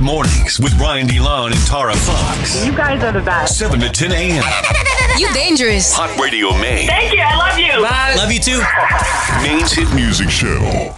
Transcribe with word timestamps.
Mornings 0.00 0.58
with 0.58 0.76
Brian 0.78 1.06
DeLon 1.06 1.52
and 1.52 1.66
Tara 1.66 1.94
Fox. 1.94 2.64
You 2.64 2.72
guys 2.74 3.02
are 3.02 3.12
the 3.12 3.20
best. 3.20 3.58
7 3.58 3.78
to 3.80 3.88
10 3.88 4.12
a.m. 4.12 4.44
You 5.18 5.32
dangerous. 5.34 5.92
Hot 5.92 6.18
Radio 6.18 6.50
Maine. 6.58 6.86
Thank 6.86 7.12
you. 7.12 7.20
I 7.20 7.36
love 7.36 7.58
you. 7.58 7.82
Bye. 7.82 8.14
Love 8.16 8.32
you 8.32 8.40
too. 8.40 8.60
Maine's 9.42 9.72
hit 9.72 9.92
music 9.94 10.30
show. 10.30 10.94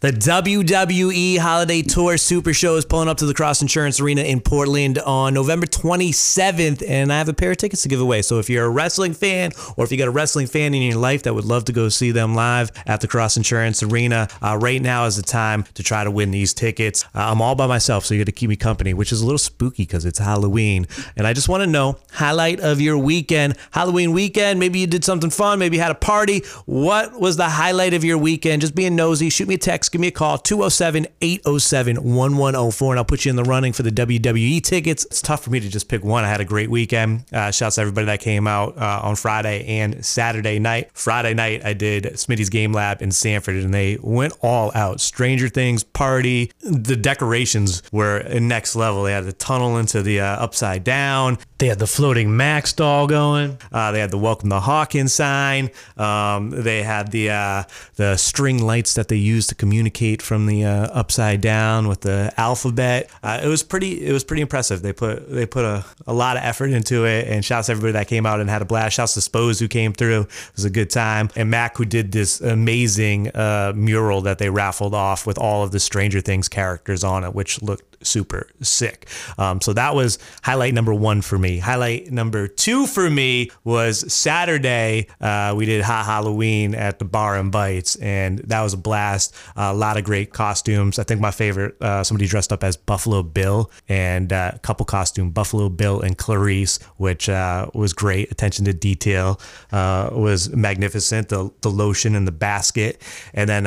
The 0.00 0.12
WWE 0.12 1.38
Holiday 1.38 1.82
Tour 1.82 2.18
Super 2.18 2.54
Show 2.54 2.76
is 2.76 2.84
pulling 2.84 3.08
up 3.08 3.16
to 3.16 3.26
the 3.26 3.34
Cross 3.34 3.62
Insurance 3.62 3.98
Arena 3.98 4.22
in 4.22 4.40
Portland 4.40 5.00
on 5.00 5.34
November 5.34 5.66
27th, 5.66 6.88
and 6.88 7.12
I 7.12 7.18
have 7.18 7.28
a 7.28 7.32
pair 7.32 7.50
of 7.50 7.56
tickets 7.56 7.82
to 7.82 7.88
give 7.88 8.00
away. 8.00 8.22
So 8.22 8.38
if 8.38 8.48
you're 8.48 8.64
a 8.64 8.70
wrestling 8.70 9.12
fan, 9.12 9.50
or 9.76 9.84
if 9.84 9.90
you 9.90 9.98
got 9.98 10.06
a 10.06 10.12
wrestling 10.12 10.46
fan 10.46 10.72
in 10.72 10.82
your 10.82 10.98
life 10.98 11.24
that 11.24 11.34
would 11.34 11.46
love 11.46 11.64
to 11.64 11.72
go 11.72 11.88
see 11.88 12.12
them 12.12 12.36
live 12.36 12.70
at 12.86 13.00
the 13.00 13.08
Cross 13.08 13.38
Insurance 13.38 13.82
Arena, 13.82 14.28
uh, 14.40 14.56
right 14.56 14.80
now 14.80 15.04
is 15.06 15.16
the 15.16 15.22
time 15.24 15.64
to 15.74 15.82
try 15.82 16.04
to 16.04 16.12
win 16.12 16.30
these 16.30 16.54
tickets. 16.54 17.04
Uh, 17.12 17.32
I'm 17.32 17.42
all 17.42 17.56
by 17.56 17.66
myself, 17.66 18.04
so 18.04 18.14
you 18.14 18.20
got 18.20 18.26
to 18.26 18.32
keep 18.32 18.50
me 18.50 18.56
company, 18.56 18.94
which 18.94 19.10
is 19.10 19.20
a 19.20 19.24
little 19.24 19.36
spooky 19.36 19.82
because 19.82 20.04
it's 20.04 20.20
Halloween, 20.20 20.86
and 21.16 21.26
I 21.26 21.32
just 21.32 21.48
want 21.48 21.64
to 21.64 21.66
know 21.66 21.98
highlight 22.12 22.60
of 22.60 22.80
your 22.80 22.96
weekend, 22.96 23.56
Halloween 23.72 24.12
weekend. 24.12 24.60
Maybe 24.60 24.78
you 24.78 24.86
did 24.86 25.04
something 25.04 25.30
fun, 25.30 25.58
maybe 25.58 25.76
you 25.76 25.82
had 25.82 25.90
a 25.90 25.96
party. 25.96 26.44
What 26.66 27.18
was 27.20 27.36
the 27.36 27.48
highlight 27.48 27.94
of 27.94 28.04
your 28.04 28.16
weekend? 28.16 28.62
Just 28.62 28.76
being 28.76 28.94
nosy. 28.94 29.28
Shoot 29.28 29.48
me 29.48 29.56
a 29.56 29.58
text 29.58 29.87
give 29.88 30.00
me 30.00 30.08
a 30.08 30.12
call 30.12 30.38
207 30.38 31.06
807 31.20 31.96
1104 31.96 32.92
and 32.92 32.98
I'll 32.98 33.04
put 33.04 33.24
you 33.24 33.30
in 33.30 33.36
the 33.36 33.44
running 33.44 33.72
for 33.72 33.82
the 33.82 33.90
WWE 33.90 34.62
tickets. 34.62 35.04
It's 35.06 35.22
tough 35.22 35.44
for 35.44 35.50
me 35.50 35.60
to 35.60 35.68
just 35.68 35.88
pick 35.88 36.04
one. 36.04 36.24
I 36.24 36.28
had 36.28 36.40
a 36.40 36.44
great 36.44 36.70
weekend. 36.70 37.24
Uh, 37.32 37.50
shouts 37.50 37.76
to 37.76 37.80
everybody 37.82 38.06
that 38.06 38.20
came 38.20 38.46
out 38.46 38.76
uh, 38.76 39.00
on 39.02 39.16
Friday 39.16 39.66
and 39.66 40.04
Saturday 40.04 40.58
night. 40.58 40.90
Friday 40.92 41.34
night, 41.34 41.64
I 41.64 41.72
did 41.72 42.04
Smitty's 42.04 42.50
Game 42.50 42.72
Lab 42.72 43.02
in 43.02 43.10
Sanford 43.10 43.56
and 43.56 43.72
they 43.72 43.98
went 44.00 44.34
all 44.42 44.70
out. 44.74 45.00
Stranger 45.00 45.48
Things 45.48 45.82
party. 45.82 46.52
The 46.60 46.96
decorations 46.96 47.82
were 47.90 48.22
next 48.38 48.76
level. 48.76 49.04
They 49.04 49.12
had 49.12 49.24
the 49.24 49.32
tunnel 49.32 49.78
into 49.78 50.02
the 50.02 50.20
uh, 50.20 50.26
upside 50.26 50.84
down. 50.84 51.38
They 51.58 51.66
had 51.66 51.78
the 51.78 51.86
floating 51.86 52.36
Max 52.36 52.72
doll 52.72 53.06
going. 53.06 53.58
Uh, 53.72 53.90
they 53.92 54.00
had 54.00 54.10
the 54.10 54.18
Welcome 54.18 54.50
to 54.50 54.60
Hawkins 54.60 55.12
sign. 55.12 55.70
Um, 55.96 56.50
they 56.50 56.82
had 56.82 57.10
the 57.10 57.30
uh, 57.30 57.62
the 57.96 58.16
string 58.16 58.62
lights 58.62 58.94
that 58.94 59.08
they 59.08 59.16
used 59.16 59.48
to 59.48 59.54
communicate 59.54 59.77
from 60.22 60.46
the 60.46 60.64
uh, 60.64 60.86
upside 60.86 61.40
down 61.40 61.88
with 61.88 62.00
the 62.02 62.32
alphabet. 62.36 63.10
Uh, 63.22 63.40
it 63.42 63.48
was 63.48 63.62
pretty. 63.62 64.06
It 64.06 64.12
was 64.12 64.24
pretty 64.24 64.42
impressive. 64.42 64.82
They 64.82 64.92
put 64.92 65.30
they 65.30 65.46
put 65.46 65.64
a, 65.64 65.84
a 66.06 66.12
lot 66.12 66.36
of 66.36 66.42
effort 66.42 66.70
into 66.70 67.04
it. 67.04 67.28
And 67.28 67.44
shouts 67.44 67.66
to 67.66 67.72
everybody 67.72 67.92
that 67.92 68.08
came 68.08 68.26
out 68.26 68.40
and 68.40 68.48
had 68.50 68.62
a 68.62 68.64
blast. 68.64 68.96
Shouts 68.96 69.14
to 69.14 69.20
Spose 69.20 69.58
who 69.58 69.68
came 69.68 69.92
through. 69.92 70.22
It 70.22 70.56
was 70.56 70.64
a 70.64 70.70
good 70.70 70.90
time. 70.90 71.30
And 71.36 71.50
Mac 71.50 71.76
who 71.76 71.84
did 71.84 72.12
this 72.12 72.40
amazing 72.40 73.28
uh, 73.28 73.72
mural 73.74 74.20
that 74.22 74.38
they 74.38 74.50
raffled 74.50 74.94
off 74.94 75.26
with 75.26 75.38
all 75.38 75.62
of 75.62 75.70
the 75.70 75.80
Stranger 75.80 76.20
Things 76.20 76.48
characters 76.48 77.04
on 77.04 77.24
it, 77.24 77.34
which 77.34 77.62
looked 77.62 77.87
super 78.02 78.48
sick. 78.62 79.08
Um, 79.38 79.60
so 79.60 79.72
that 79.72 79.94
was 79.94 80.18
highlight 80.42 80.74
number 80.74 80.94
one 80.94 81.22
for 81.22 81.38
me. 81.38 81.58
Highlight 81.58 82.10
number 82.10 82.48
two 82.48 82.86
for 82.86 83.08
me 83.10 83.50
was 83.64 84.12
Saturday. 84.12 85.08
Uh, 85.20 85.54
we 85.56 85.66
did 85.66 85.82
Hot 85.82 86.04
Halloween 86.04 86.74
at 86.74 86.98
the 86.98 87.04
Bar 87.04 87.36
and 87.36 87.50
Bites, 87.50 87.96
and 87.96 88.38
that 88.40 88.62
was 88.62 88.74
a 88.74 88.76
blast. 88.76 89.34
Uh, 89.56 89.70
a 89.72 89.74
lot 89.74 89.96
of 89.96 90.04
great 90.04 90.32
costumes. 90.32 90.98
I 90.98 91.04
think 91.04 91.20
my 91.20 91.30
favorite, 91.30 91.80
uh, 91.82 92.04
somebody 92.04 92.26
dressed 92.26 92.52
up 92.52 92.62
as 92.62 92.76
Buffalo 92.76 93.22
Bill, 93.22 93.70
and 93.88 94.32
uh, 94.32 94.52
a 94.54 94.58
couple 94.58 94.86
costume 94.86 95.30
Buffalo 95.30 95.68
Bill 95.68 96.00
and 96.00 96.16
Clarice, 96.16 96.78
which 96.96 97.28
uh, 97.28 97.66
was 97.74 97.92
great. 97.92 98.30
Attention 98.30 98.64
to 98.66 98.72
detail 98.72 99.40
uh, 99.72 100.10
was 100.12 100.50
magnificent. 100.54 101.28
The 101.28 101.50
the 101.60 101.70
lotion 101.70 102.14
and 102.14 102.26
the 102.26 102.32
basket, 102.32 103.02
and 103.34 103.48
then 103.48 103.64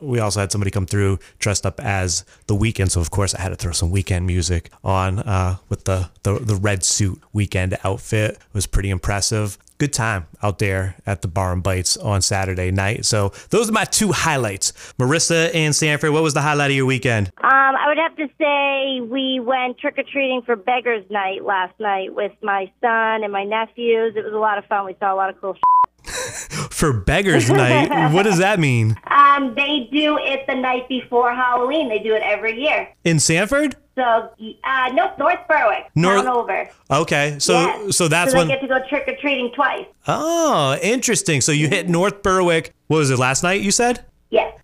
we 0.00 0.18
also 0.18 0.40
had 0.40 0.52
somebody 0.52 0.70
come 0.70 0.86
through 0.86 1.18
dressed 1.38 1.66
up 1.66 1.80
as 1.80 2.24
the 2.46 2.56
Weeknd. 2.56 2.90
So 2.90 3.00
of 3.00 3.10
course 3.10 3.34
I 3.34 3.40
had 3.40 3.50
to 3.50 3.56
throw 3.60 3.72
some 3.72 3.92
Weeknd 3.92 4.24
music 4.24 4.70
on 4.82 5.20
uh, 5.20 5.56
with 5.68 5.84
the, 5.84 6.10
the 6.22 6.38
the 6.38 6.56
red 6.56 6.82
suit 6.82 7.20
Weeknd 7.34 7.78
outfit. 7.84 8.32
It 8.32 8.38
was 8.52 8.66
pretty 8.66 8.90
impressive. 8.90 9.58
Good 9.78 9.92
time 9.94 10.26
out 10.42 10.58
there 10.58 10.96
at 11.06 11.22
the 11.22 11.28
Bar 11.28 11.54
and 11.54 11.62
Bites 11.62 11.96
on 11.96 12.20
Saturday 12.20 12.70
night. 12.70 13.06
So 13.06 13.32
those 13.48 13.70
are 13.70 13.72
my 13.72 13.84
two 13.84 14.12
highlights. 14.12 14.72
Marissa 14.98 15.54
and 15.54 15.74
Sanford, 15.74 16.12
what 16.12 16.22
was 16.22 16.34
the 16.34 16.42
highlight 16.42 16.70
of 16.70 16.76
your 16.76 16.84
weekend? 16.84 17.28
Um, 17.38 17.50
I 17.50 17.86
would 17.88 17.96
have 17.96 18.14
to 18.16 18.28
say 18.38 19.00
we 19.00 19.40
went 19.40 19.78
trick 19.78 19.96
or 19.96 20.04
treating 20.04 20.42
for 20.42 20.54
Beggars 20.54 21.04
Night 21.08 21.44
last 21.44 21.72
night 21.80 22.14
with 22.14 22.32
my 22.42 22.70
son 22.82 23.24
and 23.24 23.32
my 23.32 23.44
nephews. 23.44 24.14
It 24.16 24.24
was 24.24 24.34
a 24.34 24.38
lot 24.38 24.58
of 24.58 24.66
fun. 24.66 24.84
We 24.84 24.96
saw 25.00 25.14
a 25.14 25.16
lot 25.16 25.30
of 25.30 25.40
cool. 25.40 25.56
for 26.70 26.92
Beggars 26.92 27.48
Night, 27.50 28.12
what 28.12 28.24
does 28.24 28.38
that 28.38 28.58
mean? 28.60 28.96
Um, 29.10 29.54
they 29.54 29.88
do 29.92 30.18
it 30.18 30.46
the 30.48 30.54
night 30.54 30.88
before 30.88 31.32
Halloween. 31.32 31.88
They 31.88 31.98
do 32.00 32.14
it 32.14 32.22
every 32.24 32.60
year. 32.60 32.88
In 33.04 33.20
Sanford? 33.20 33.76
So, 33.96 34.02
uh, 34.02 34.90
nope, 34.94 35.18
North 35.18 35.38
Berwick, 35.48 35.86
North- 35.94 36.26
over. 36.26 36.68
Okay, 36.90 37.36
so 37.38 37.52
Yeah. 37.60 37.90
so 37.90 38.08
that's 38.08 38.32
so 38.32 38.38
when. 38.38 38.48
they 38.48 38.54
get 38.54 38.62
to 38.62 38.66
go 38.68 38.78
trick 38.88 39.06
or 39.06 39.14
treating 39.16 39.52
twice. 39.52 39.84
oh, 40.08 40.76
interesting. 40.82 41.40
So 41.42 41.52
you 41.52 41.68
hit 41.68 41.88
North 41.88 42.22
Berwick. 42.22 42.72
What 42.88 42.98
was 42.98 43.10
it 43.10 43.18
last 43.18 43.42
night? 43.42 43.60
You 43.60 43.70
said 43.70 43.96
Yes, 43.98 44.04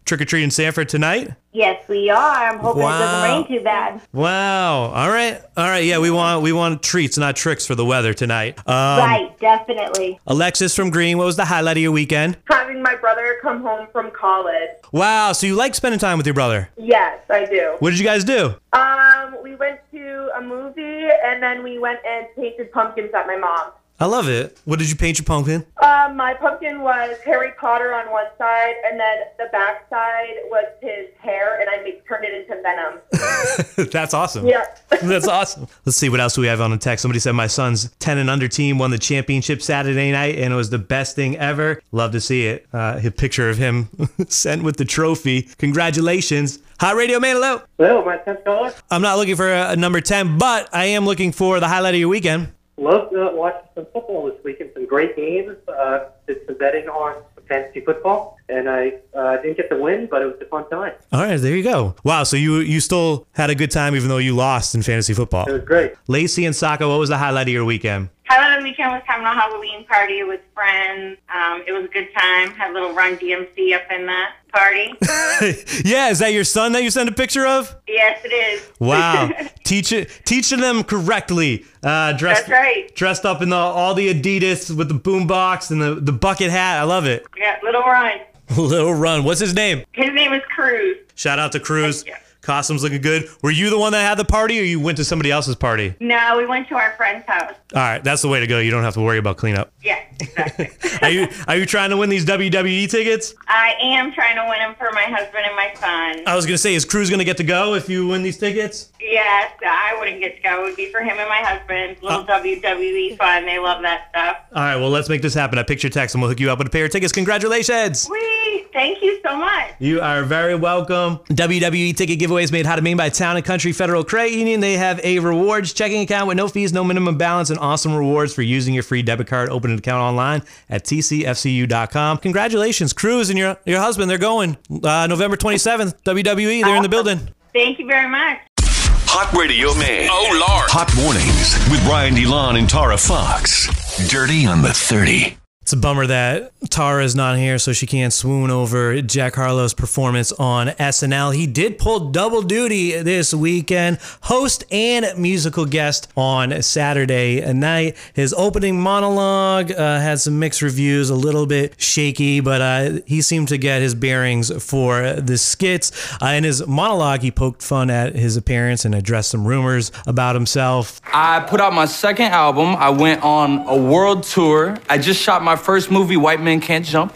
trick 0.06 0.20
or 0.20 0.24
treat 0.24 0.44
in 0.44 0.50
Sanford 0.50 0.88
tonight. 0.88 1.30
yes, 1.52 1.82
we 1.88 2.08
are. 2.10 2.16
I'm 2.48 2.58
hoping 2.60 2.82
it 2.82 2.86
doesn't 2.86 3.30
rain 3.30 3.48
too 3.58 3.64
bad. 3.64 4.00
Wow. 4.12 4.84
All 4.92 5.08
right. 5.08 5.40
All 5.56 5.68
right. 5.68 5.84
Yeah, 5.84 5.98
we 5.98 6.10
want 6.10 6.42
we 6.42 6.52
want 6.52 6.82
treats, 6.82 7.18
not 7.18 7.34
tricks 7.36 7.66
for 7.66 7.74
the 7.74 7.84
weather 7.84 8.14
tonight. 8.14 8.58
Um, 8.60 8.98
right, 8.98 9.38
definitely. 9.40 10.18
Alexis 10.26 10.74
from 10.74 10.90
Greene, 10.90 11.18
what 11.18 11.24
was 11.26 11.36
the 11.36 11.44
highlight 11.44 11.76
of 11.76 11.82
your 11.82 11.92
weekend? 11.92 12.38
having 12.48 12.80
my 12.82 12.94
brother 12.96 13.38
come 13.42 13.62
home 13.62 13.86
from 13.92 14.10
college. 14.12 14.70
Wow. 14.92 15.32
So 15.32 15.46
you 15.46 15.54
like 15.56 15.74
spending 15.74 15.98
time 15.98 16.16
with 16.18 16.26
your 16.26 16.34
brother? 16.34 16.70
Yes, 16.78 17.20
I 17.28 17.44
do. 17.44 17.76
What 17.80 17.90
did 17.90 17.98
you 17.98 18.04
guys 18.04 18.22
do? 18.24 18.54
Um, 18.72 19.36
we 19.42 19.56
went 19.56 19.80
to 19.92 20.30
a 20.36 20.40
movie 20.40 21.08
and 21.24 21.42
then 21.42 21.62
we 21.64 21.78
went 21.78 21.98
and 22.06 22.26
painted 22.36 22.70
pumpkins 22.72 23.10
at 23.14 23.26
my 23.26 23.36
mom's. 23.36 23.72
I 23.98 24.04
love 24.04 24.28
it. 24.28 24.58
What 24.66 24.78
did 24.78 24.90
you 24.90 24.96
paint 24.96 25.18
your 25.18 25.24
pumpkin? 25.24 25.64
Um, 25.82 26.16
my 26.16 26.34
pumpkin 26.34 26.82
was 26.82 27.16
Harry 27.24 27.52
Potter 27.58 27.94
on 27.94 28.10
one 28.10 28.26
side, 28.36 28.74
and 28.84 29.00
then 29.00 29.18
the 29.38 29.46
back 29.52 29.88
side 29.88 30.34
was 30.50 30.66
his 30.82 31.06
hair, 31.18 31.58
and 31.60 31.70
I 31.70 31.82
made, 31.82 32.02
turned 32.06 32.24
it 32.24 32.34
into 32.34 32.60
Venom. 32.60 33.90
That's 33.90 34.12
awesome. 34.12 34.46
Yeah. 34.46 34.66
That's 35.02 35.26
awesome. 35.26 35.66
Let's 35.86 35.96
see 35.96 36.10
what 36.10 36.20
else 36.20 36.36
we 36.36 36.46
have 36.46 36.60
on 36.60 36.70
the 36.70 36.76
text. 36.76 37.02
Somebody 37.02 37.20
said 37.20 37.32
my 37.32 37.46
son's 37.46 37.90
10 37.98 38.18
and 38.18 38.28
under 38.28 38.48
team 38.48 38.78
won 38.78 38.90
the 38.90 38.98
championship 38.98 39.62
Saturday 39.62 40.12
night 40.12 40.36
and 40.38 40.52
it 40.52 40.56
was 40.56 40.70
the 40.70 40.78
best 40.78 41.16
thing 41.16 41.36
ever. 41.36 41.80
Love 41.92 42.12
to 42.12 42.20
see 42.20 42.46
it. 42.46 42.66
Uh, 42.72 43.00
a 43.02 43.10
picture 43.10 43.48
of 43.50 43.56
him 43.56 43.88
sent 44.28 44.62
with 44.62 44.76
the 44.76 44.84
trophy. 44.84 45.42
Congratulations. 45.58 46.58
Hi, 46.80 46.92
Radio 46.92 47.18
Man, 47.18 47.36
hello. 47.36 47.62
Hello, 47.78 48.04
my 48.04 48.18
10th 48.18 48.44
caller. 48.44 48.74
I'm 48.90 49.02
not 49.02 49.16
looking 49.16 49.36
for 49.36 49.50
a, 49.50 49.70
a 49.70 49.76
number 49.76 50.00
10, 50.00 50.38
but 50.38 50.68
I 50.72 50.86
am 50.86 51.04
looking 51.06 51.32
for 51.32 51.60
the 51.60 51.68
highlight 51.68 51.94
of 51.94 52.00
your 52.00 52.08
weekend. 52.08 52.52
Love 52.78 53.10
to 53.10 53.30
watch 53.32 53.64
some 53.74 53.86
football 53.92 54.30
this 54.30 54.42
weekend. 54.44 54.70
Some 54.74 54.86
great 54.86 55.16
games. 55.16 55.56
Uh, 55.66 56.06
did 56.26 56.44
some 56.46 56.56
betting 56.58 56.88
on 56.88 57.22
fantasy 57.48 57.80
football, 57.80 58.36
and 58.48 58.68
I 58.68 58.94
uh, 59.14 59.36
didn't 59.36 59.56
get 59.56 59.70
the 59.70 59.76
win, 59.76 60.08
but 60.10 60.22
it 60.22 60.26
was 60.26 60.34
a 60.40 60.46
fun 60.46 60.68
time. 60.68 60.92
All 61.12 61.22
right, 61.22 61.36
there 61.36 61.56
you 61.56 61.62
go. 61.62 61.94
Wow, 62.04 62.24
so 62.24 62.36
you 62.36 62.56
you 62.56 62.80
still 62.80 63.26
had 63.32 63.50
a 63.50 63.54
good 63.54 63.70
time 63.70 63.94
even 63.94 64.08
though 64.08 64.18
you 64.18 64.34
lost 64.34 64.74
in 64.74 64.82
fantasy 64.82 65.14
football. 65.14 65.46
It 65.48 65.52
was 65.52 65.64
great. 65.64 65.94
Lacey 66.08 66.44
and 66.44 66.54
Saco, 66.54 66.90
what 66.90 66.98
was 66.98 67.08
the 67.08 67.18
highlight 67.18 67.48
of 67.48 67.52
your 67.52 67.64
weekend? 67.64 68.10
Of 68.28 68.58
the 68.58 68.64
weekend 68.64 68.92
was 68.92 69.02
having 69.06 69.24
a 69.24 69.32
Halloween 69.32 69.86
party 69.86 70.22
with 70.22 70.40
friends. 70.52 71.18
Um, 71.34 71.62
it 71.66 71.72
was 71.72 71.84
a 71.84 71.88
good 71.88 72.08
time. 72.14 72.50
Had 72.50 72.70
a 72.70 72.74
little 72.74 72.92
Run 72.92 73.16
DMC 73.16 73.74
up 73.74 73.90
in 73.90 74.06
the 74.06 74.24
party. 74.52 74.92
yeah, 75.84 76.10
is 76.10 76.18
that 76.18 76.32
your 76.32 76.44
son 76.44 76.72
that 76.72 76.82
you 76.82 76.90
sent 76.90 77.08
a 77.08 77.12
picture 77.12 77.46
of? 77.46 77.74
yes, 77.88 78.20
it 78.24 78.28
is. 78.28 78.70
Wow, 78.78 79.30
teach 79.64 79.92
teaching 80.24 80.60
them 80.60 80.84
correctly. 80.84 81.64
Uh, 81.82 82.12
dressed, 82.12 82.46
That's 82.46 82.50
right. 82.50 82.94
Dressed 82.94 83.24
up 83.24 83.40
in 83.40 83.48
the, 83.48 83.56
all 83.56 83.94
the 83.94 84.12
Adidas 84.12 84.74
with 84.74 84.88
the 84.88 84.94
boombox 84.94 85.70
and 85.70 85.80
the, 85.80 85.94
the 85.94 86.12
bucket 86.12 86.50
hat. 86.50 86.80
I 86.80 86.82
love 86.82 87.06
it. 87.06 87.24
Yeah, 87.38 87.58
little 87.62 87.82
Run. 87.82 88.18
Little 88.56 88.94
run. 88.94 89.24
What's 89.24 89.40
his 89.40 89.54
name? 89.54 89.82
His 89.90 90.12
name 90.12 90.32
is 90.32 90.42
Cruz. 90.54 90.98
Shout 91.16 91.40
out 91.40 91.50
to 91.52 91.58
Cruz. 91.60 92.04
Costumes 92.46 92.84
looking 92.84 93.02
good. 93.02 93.28
Were 93.42 93.50
you 93.50 93.70
the 93.70 93.78
one 93.78 93.90
that 93.92 94.02
had 94.02 94.16
the 94.16 94.24
party, 94.24 94.60
or 94.60 94.62
you 94.62 94.78
went 94.78 94.96
to 94.98 95.04
somebody 95.04 95.32
else's 95.32 95.56
party? 95.56 95.94
No, 95.98 96.36
we 96.38 96.46
went 96.46 96.68
to 96.68 96.76
our 96.76 96.92
friend's 96.96 97.26
house. 97.26 97.52
All 97.74 97.82
right, 97.82 98.02
that's 98.02 98.22
the 98.22 98.28
way 98.28 98.38
to 98.38 98.46
go. 98.46 98.60
You 98.60 98.70
don't 98.70 98.84
have 98.84 98.94
to 98.94 99.00
worry 99.00 99.18
about 99.18 99.36
cleanup. 99.36 99.72
Yeah, 99.82 100.00
exactly. 100.20 100.70
Are 101.02 101.10
you 101.10 101.28
are 101.46 101.56
you 101.56 101.66
trying 101.66 101.90
to 101.90 101.96
win 101.96 102.08
these 102.08 102.24
WWE 102.24 102.88
tickets? 102.90 103.34
I 103.48 103.74
am 103.82 104.12
trying 104.12 104.36
to 104.36 104.46
win 104.48 104.58
them 104.60 104.74
for 104.78 104.90
my 104.92 105.02
husband 105.02 105.44
and 105.46 105.54
my 105.54 105.74
son. 105.74 106.22
I 106.26 106.34
was 106.34 106.46
gonna 106.46 106.56
say, 106.56 106.74
is 106.74 106.84
Cruz 106.86 107.10
gonna 107.10 107.24
get 107.24 107.36
to 107.36 107.44
go 107.44 107.74
if 107.74 107.88
you 107.88 108.06
win 108.06 108.22
these 108.22 108.38
tickets? 108.38 108.92
Yes, 109.00 109.52
I 109.66 109.94
wouldn't 109.98 110.20
get 110.20 110.36
to 110.36 110.42
go. 110.42 110.60
It 110.62 110.68
would 110.68 110.76
be 110.76 110.90
for 110.90 111.00
him 111.00 111.18
and 111.18 111.28
my 111.28 111.38
husband. 111.42 111.98
Little 112.02 112.20
uh, 112.20 112.40
WWE 112.42 113.18
fun. 113.18 113.44
They 113.44 113.58
love 113.58 113.82
that 113.82 114.08
stuff. 114.10 114.36
All 114.54 114.62
right, 114.62 114.76
well, 114.76 114.90
let's 114.90 115.08
make 115.08 115.20
this 115.22 115.34
happen. 115.34 115.58
I 115.58 115.64
picture 115.64 115.90
text 115.90 116.14
and 116.14 116.22
we'll 116.22 116.30
hook 116.30 116.40
you 116.40 116.50
up 116.50 116.58
with 116.58 116.68
a 116.68 116.70
pair 116.70 116.86
of 116.86 116.92
tickets. 116.92 117.12
Congratulations! 117.12 118.08
Whee! 118.08 118.35
Thank 118.76 119.00
you 119.02 119.18
so 119.22 119.34
much. 119.38 119.70
You 119.78 120.02
are 120.02 120.22
very 120.22 120.54
welcome. 120.54 121.16
WWE 121.30 121.96
ticket 121.96 122.18
giveaways 122.18 122.52
made 122.52 122.66
how 122.66 122.76
to 122.76 122.82
Maine 122.82 122.98
by 122.98 123.08
Town 123.08 123.36
and 123.36 123.44
Country 123.44 123.72
Federal 123.72 124.04
Credit 124.04 124.34
Union. 124.34 124.60
They 124.60 124.74
have 124.74 125.00
a 125.02 125.18
rewards 125.18 125.72
checking 125.72 126.02
account 126.02 126.28
with 126.28 126.36
no 126.36 126.46
fees, 126.46 126.74
no 126.74 126.84
minimum 126.84 127.16
balance, 127.16 127.48
and 127.48 127.58
awesome 127.58 127.94
rewards 127.94 128.34
for 128.34 128.42
using 128.42 128.74
your 128.74 128.82
free 128.82 129.00
debit 129.00 129.28
card. 129.28 129.48
Open 129.48 129.70
an 129.70 129.78
account 129.78 130.02
online 130.02 130.42
at 130.68 130.84
tcfcu.com. 130.84 132.18
Congratulations, 132.18 132.92
Cruz 132.92 133.30
and 133.30 133.38
your 133.38 133.56
your 133.64 133.80
husband. 133.80 134.10
They're 134.10 134.18
going 134.18 134.58
uh, 134.84 135.06
November 135.06 135.38
27th. 135.38 136.02
WWE. 136.02 136.62
They're 136.62 136.76
in 136.76 136.82
the 136.82 136.90
building. 136.90 137.20
Thank 137.54 137.78
you 137.78 137.86
very 137.86 138.10
much. 138.10 138.40
Hot 138.60 139.32
Radio 139.32 139.72
Man. 139.76 140.10
Oh, 140.12 140.28
Lord. 140.32 140.68
Hot 140.68 140.94
Mornings 140.96 141.54
with 141.70 141.82
Brian 141.86 142.14
DeLon 142.14 142.58
and 142.58 142.68
Tara 142.68 142.98
Fox. 142.98 144.10
Dirty 144.10 144.44
on 144.44 144.60
the 144.60 144.74
30. 144.74 145.38
It's 145.66 145.72
a 145.72 145.76
bummer 145.76 146.06
that 146.06 146.52
Tara 146.70 147.02
is 147.02 147.16
not 147.16 147.38
here, 147.38 147.58
so 147.58 147.72
she 147.72 147.88
can't 147.88 148.12
swoon 148.12 148.52
over 148.52 149.02
Jack 149.02 149.34
Harlow's 149.34 149.74
performance 149.74 150.30
on 150.30 150.68
SNL. 150.68 151.34
He 151.34 151.48
did 151.48 151.76
pull 151.76 152.10
double 152.10 152.42
duty 152.42 152.92
this 153.02 153.34
weekend, 153.34 153.98
host 154.20 154.62
and 154.70 155.06
musical 155.18 155.64
guest 155.64 156.06
on 156.16 156.62
Saturday 156.62 157.52
night. 157.52 157.96
His 158.14 158.32
opening 158.34 158.80
monologue 158.80 159.72
uh, 159.72 159.98
had 159.98 160.20
some 160.20 160.38
mixed 160.38 160.62
reviews, 160.62 161.10
a 161.10 161.16
little 161.16 161.46
bit 161.46 161.80
shaky, 161.80 162.38
but 162.38 162.60
uh, 162.60 163.00
he 163.04 163.20
seemed 163.20 163.48
to 163.48 163.58
get 163.58 163.82
his 163.82 163.96
bearings 163.96 164.52
for 164.64 165.14
the 165.14 165.36
skits. 165.36 165.90
Uh, 166.22 166.26
in 166.26 166.44
his 166.44 166.64
monologue, 166.64 167.22
he 167.22 167.32
poked 167.32 167.60
fun 167.60 167.90
at 167.90 168.14
his 168.14 168.36
appearance 168.36 168.84
and 168.84 168.94
addressed 168.94 169.30
some 169.30 169.44
rumors 169.44 169.90
about 170.06 170.36
himself. 170.36 171.00
I 171.12 171.40
put 171.40 171.60
out 171.60 171.72
my 171.72 171.86
second 171.86 172.26
album. 172.26 172.76
I 172.76 172.90
went 172.90 173.24
on 173.24 173.66
a 173.66 173.76
world 173.76 174.22
tour. 174.22 174.78
I 174.88 174.98
just 174.98 175.20
shot 175.20 175.42
my 175.42 175.55
first 175.56 175.90
movie, 175.90 176.16
White 176.16 176.40
Men 176.40 176.60
Can't 176.60 176.84
Jump. 176.84 177.12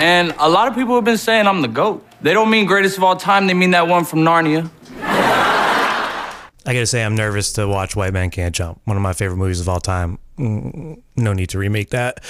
And 0.00 0.32
a 0.38 0.48
lot 0.48 0.68
of 0.68 0.74
people 0.74 0.94
have 0.94 1.04
been 1.04 1.18
saying 1.18 1.46
I'm 1.48 1.60
the 1.60 1.68
GOAT. 1.68 2.06
They 2.22 2.32
don't 2.32 2.50
mean 2.50 2.66
greatest 2.66 2.96
of 2.98 3.04
all 3.04 3.16
time, 3.16 3.46
they 3.46 3.54
mean 3.54 3.72
that 3.72 3.88
one 3.88 4.04
from 4.04 4.20
Narnia. 4.20 4.70
I 5.00 6.74
gotta 6.74 6.86
say, 6.86 7.02
I'm 7.02 7.14
nervous 7.16 7.52
to 7.54 7.66
watch 7.66 7.96
White 7.96 8.12
Man 8.12 8.28
Can't 8.30 8.54
Jump, 8.54 8.80
one 8.84 8.96
of 8.96 9.02
my 9.02 9.14
favorite 9.14 9.38
movies 9.38 9.58
of 9.60 9.68
all 9.68 9.80
time. 9.80 10.18
Mm, 10.38 11.00
No 11.16 11.32
need 11.32 11.48
to 11.50 11.58
remake 11.58 11.90
that. 11.90 12.20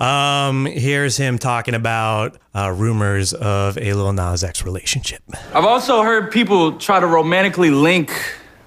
Um, 0.00 0.66
here's 0.66 1.16
him 1.16 1.38
talking 1.38 1.74
about 1.74 2.36
uh, 2.54 2.70
rumors 2.76 3.32
of 3.32 3.76
a 3.78 3.92
Lil 3.94 4.12
Nas 4.12 4.44
X 4.44 4.64
relationship. 4.64 5.22
I've 5.54 5.64
also 5.64 6.02
heard 6.02 6.30
people 6.30 6.78
try 6.78 7.00
to 7.00 7.06
romantically 7.06 7.70
link 7.70 8.12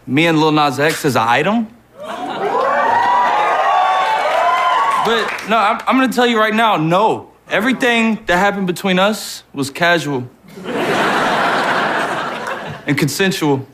me 0.08 0.26
and 0.26 0.40
Lil 0.40 0.52
Nas 0.52 0.80
X 0.80 1.06
as 1.06 1.16
an 1.16 1.28
item. 1.28 1.68
But 5.06 5.50
no, 5.50 5.58
I'm, 5.58 5.80
I'm 5.88 5.98
gonna 5.98 6.12
tell 6.12 6.28
you 6.28 6.40
right 6.40 6.54
now, 6.54 6.76
no. 6.76 7.32
Everything 7.50 8.24
that 8.26 8.38
happened 8.38 8.68
between 8.68 9.00
us 9.00 9.44
was 9.54 9.70
casual 9.70 10.30
and 12.86 12.98
consensual. 12.98 13.66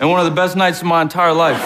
And 0.00 0.08
one 0.08 0.18
of 0.18 0.24
the 0.24 0.32
best 0.34 0.56
nights 0.56 0.80
of 0.80 0.86
my 0.86 1.02
entire 1.02 1.32
life. 1.32 1.60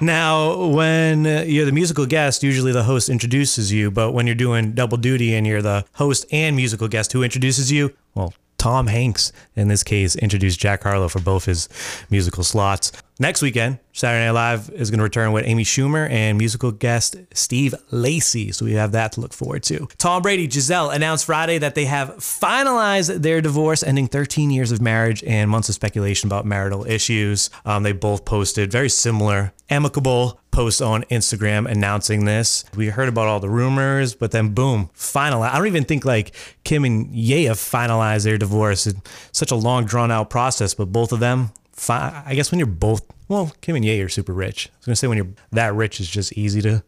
Now, 0.00 0.66
when 0.66 1.26
uh, 1.26 1.44
you're 1.46 1.64
the 1.64 1.72
musical 1.72 2.04
guest, 2.04 2.42
usually 2.42 2.72
the 2.72 2.82
host 2.82 3.08
introduces 3.08 3.72
you, 3.72 3.90
but 3.90 4.12
when 4.12 4.26
you're 4.26 4.34
doing 4.34 4.72
double 4.72 4.98
duty 4.98 5.34
and 5.34 5.46
you're 5.46 5.62
the 5.62 5.84
host 5.94 6.26
and 6.30 6.54
musical 6.54 6.88
guest, 6.88 7.12
who 7.12 7.22
introduces 7.22 7.72
you? 7.72 7.94
Well, 8.14 8.34
Tom 8.58 8.88
Hanks, 8.88 9.32
in 9.56 9.68
this 9.68 9.82
case, 9.82 10.16
introduced 10.16 10.58
Jack 10.58 10.82
Harlow 10.82 11.08
for 11.08 11.20
both 11.20 11.44
his 11.44 11.68
musical 12.10 12.42
slots. 12.42 12.92
Next 13.20 13.42
weekend, 13.42 13.78
Saturday 13.92 14.24
Night 14.24 14.32
Live 14.32 14.70
is 14.70 14.90
going 14.90 14.98
to 14.98 15.04
return 15.04 15.30
with 15.30 15.46
Amy 15.46 15.62
Schumer 15.62 16.10
and 16.10 16.36
musical 16.36 16.72
guest 16.72 17.14
Steve 17.32 17.72
Lacey. 17.92 18.50
So 18.50 18.64
we 18.64 18.72
have 18.72 18.90
that 18.90 19.12
to 19.12 19.20
look 19.20 19.32
forward 19.32 19.62
to. 19.64 19.86
Tom 19.98 20.20
Brady, 20.20 20.48
Gisele 20.48 20.90
announced 20.90 21.24
Friday 21.24 21.58
that 21.58 21.76
they 21.76 21.84
have 21.84 22.16
finalized 22.16 23.22
their 23.22 23.40
divorce, 23.40 23.84
ending 23.84 24.08
13 24.08 24.50
years 24.50 24.72
of 24.72 24.80
marriage 24.80 25.22
and 25.22 25.48
months 25.48 25.68
of 25.68 25.76
speculation 25.76 26.26
about 26.26 26.44
marital 26.44 26.84
issues. 26.86 27.50
Um, 27.64 27.84
they 27.84 27.92
both 27.92 28.24
posted 28.24 28.72
very 28.72 28.88
similar, 28.88 29.52
amicable 29.70 30.40
posts 30.50 30.80
on 30.80 31.04
Instagram 31.04 31.70
announcing 31.70 32.24
this. 32.24 32.64
We 32.74 32.88
heard 32.88 33.08
about 33.08 33.28
all 33.28 33.38
the 33.38 33.48
rumors, 33.48 34.16
but 34.16 34.32
then 34.32 34.54
boom, 34.54 34.90
final. 34.92 35.44
I 35.44 35.56
don't 35.56 35.68
even 35.68 35.84
think 35.84 36.04
like 36.04 36.34
Kim 36.64 36.84
and 36.84 37.14
Ye 37.14 37.44
have 37.44 37.58
finalized 37.58 38.24
their 38.24 38.38
divorce. 38.38 38.88
It's 38.88 38.98
such 39.30 39.52
a 39.52 39.56
long, 39.56 39.84
drawn 39.84 40.10
out 40.10 40.30
process, 40.30 40.74
but 40.74 40.86
both 40.86 41.12
of 41.12 41.20
them 41.20 41.52
I 41.88 42.34
guess 42.34 42.50
when 42.50 42.58
you're 42.58 42.66
both, 42.66 43.04
well, 43.28 43.52
Kim 43.60 43.76
and 43.76 43.84
Ye 43.84 44.00
are 44.00 44.08
super 44.08 44.32
rich. 44.32 44.68
I 44.72 44.76
was 44.78 44.86
gonna 44.86 44.96
say 44.96 45.06
when 45.08 45.16
you're 45.18 45.28
that 45.52 45.74
rich, 45.74 46.00
it's 46.00 46.08
just 46.08 46.32
easy 46.32 46.62
to 46.62 46.82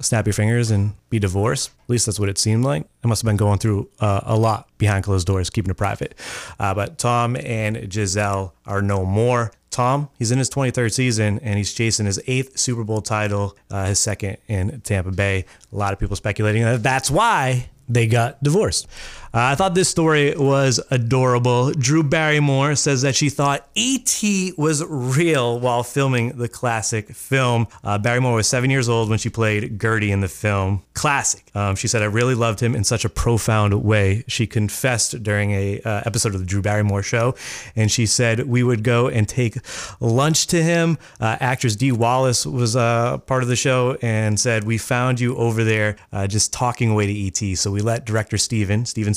snap 0.00 0.26
your 0.26 0.32
fingers 0.32 0.70
and 0.70 0.94
be 1.10 1.18
divorced. 1.18 1.70
At 1.84 1.90
least 1.90 2.06
that's 2.06 2.18
what 2.18 2.28
it 2.28 2.38
seemed 2.38 2.64
like. 2.64 2.86
I 3.04 3.08
must 3.08 3.22
have 3.22 3.26
been 3.26 3.36
going 3.36 3.58
through 3.58 3.88
uh, 4.00 4.20
a 4.24 4.36
lot 4.36 4.68
behind 4.78 5.04
closed 5.04 5.26
doors, 5.26 5.50
keeping 5.50 5.70
it 5.70 5.76
private. 5.76 6.14
Uh, 6.58 6.74
but 6.74 6.98
Tom 6.98 7.36
and 7.36 7.88
Gisele 7.88 8.54
are 8.66 8.82
no 8.82 9.04
more. 9.04 9.52
Tom, 9.70 10.08
he's 10.18 10.30
in 10.30 10.38
his 10.38 10.48
23rd 10.50 10.92
season 10.92 11.40
and 11.40 11.56
he's 11.58 11.72
chasing 11.72 12.06
his 12.06 12.20
eighth 12.26 12.58
Super 12.58 12.84
Bowl 12.84 13.02
title, 13.02 13.56
uh, 13.70 13.86
his 13.86 13.98
second 13.98 14.36
in 14.46 14.80
Tampa 14.82 15.10
Bay. 15.10 15.44
A 15.72 15.76
lot 15.76 15.92
of 15.92 15.98
people 15.98 16.14
speculating 16.16 16.62
that 16.62 16.82
that's 16.82 17.10
why 17.10 17.68
they 17.88 18.06
got 18.06 18.42
divorced. 18.42 18.86
Uh, 19.34 19.50
I 19.50 19.56
thought 19.56 19.74
this 19.74 19.88
story 19.88 20.32
was 20.36 20.78
adorable. 20.92 21.72
Drew 21.72 22.04
Barrymore 22.04 22.76
says 22.76 23.02
that 23.02 23.16
she 23.16 23.30
thought 23.30 23.68
E.T. 23.74 24.52
was 24.56 24.84
real 24.84 25.58
while 25.58 25.82
filming 25.82 26.38
the 26.38 26.48
classic 26.48 27.10
film. 27.10 27.66
Uh, 27.82 27.98
Barrymore 27.98 28.34
was 28.34 28.46
seven 28.46 28.70
years 28.70 28.88
old 28.88 29.10
when 29.10 29.18
she 29.18 29.28
played 29.28 29.80
Gertie 29.80 30.12
in 30.12 30.20
the 30.20 30.28
film. 30.28 30.84
Classic. 30.94 31.42
Um, 31.52 31.74
she 31.74 31.88
said, 31.88 32.00
I 32.02 32.04
really 32.04 32.36
loved 32.36 32.60
him 32.60 32.76
in 32.76 32.84
such 32.84 33.04
a 33.04 33.08
profound 33.08 33.74
way. 33.82 34.22
She 34.28 34.46
confessed 34.46 35.20
during 35.24 35.50
a 35.50 35.80
uh, 35.80 36.02
episode 36.06 36.34
of 36.34 36.40
the 36.40 36.46
Drew 36.46 36.62
Barrymore 36.62 37.02
show, 37.02 37.34
and 37.74 37.90
she 37.90 38.06
said, 38.06 38.46
we 38.46 38.62
would 38.62 38.84
go 38.84 39.08
and 39.08 39.28
take 39.28 39.56
lunch 39.98 40.46
to 40.48 40.62
him. 40.62 40.96
Uh, 41.18 41.38
actress 41.40 41.74
Dee 41.74 41.90
Wallace 41.90 42.46
was 42.46 42.76
uh, 42.76 43.18
part 43.18 43.42
of 43.42 43.48
the 43.48 43.56
show 43.56 43.96
and 44.00 44.38
said, 44.38 44.62
we 44.62 44.78
found 44.78 45.18
you 45.18 45.34
over 45.34 45.64
there 45.64 45.96
uh, 46.12 46.28
just 46.28 46.52
talking 46.52 46.90
away 46.90 47.06
to 47.06 47.12
E.T. 47.12 47.56
So 47.56 47.72
we 47.72 47.80
let 47.80 48.04
director 48.04 48.38
Steven, 48.38 48.86
Steven 48.86 49.12